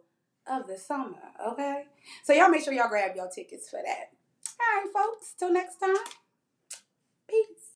[0.47, 1.21] of the summer,
[1.51, 1.85] okay?
[2.23, 4.11] So y'all make sure y'all grab your tickets for that.
[4.59, 5.95] All right, folks, till next time.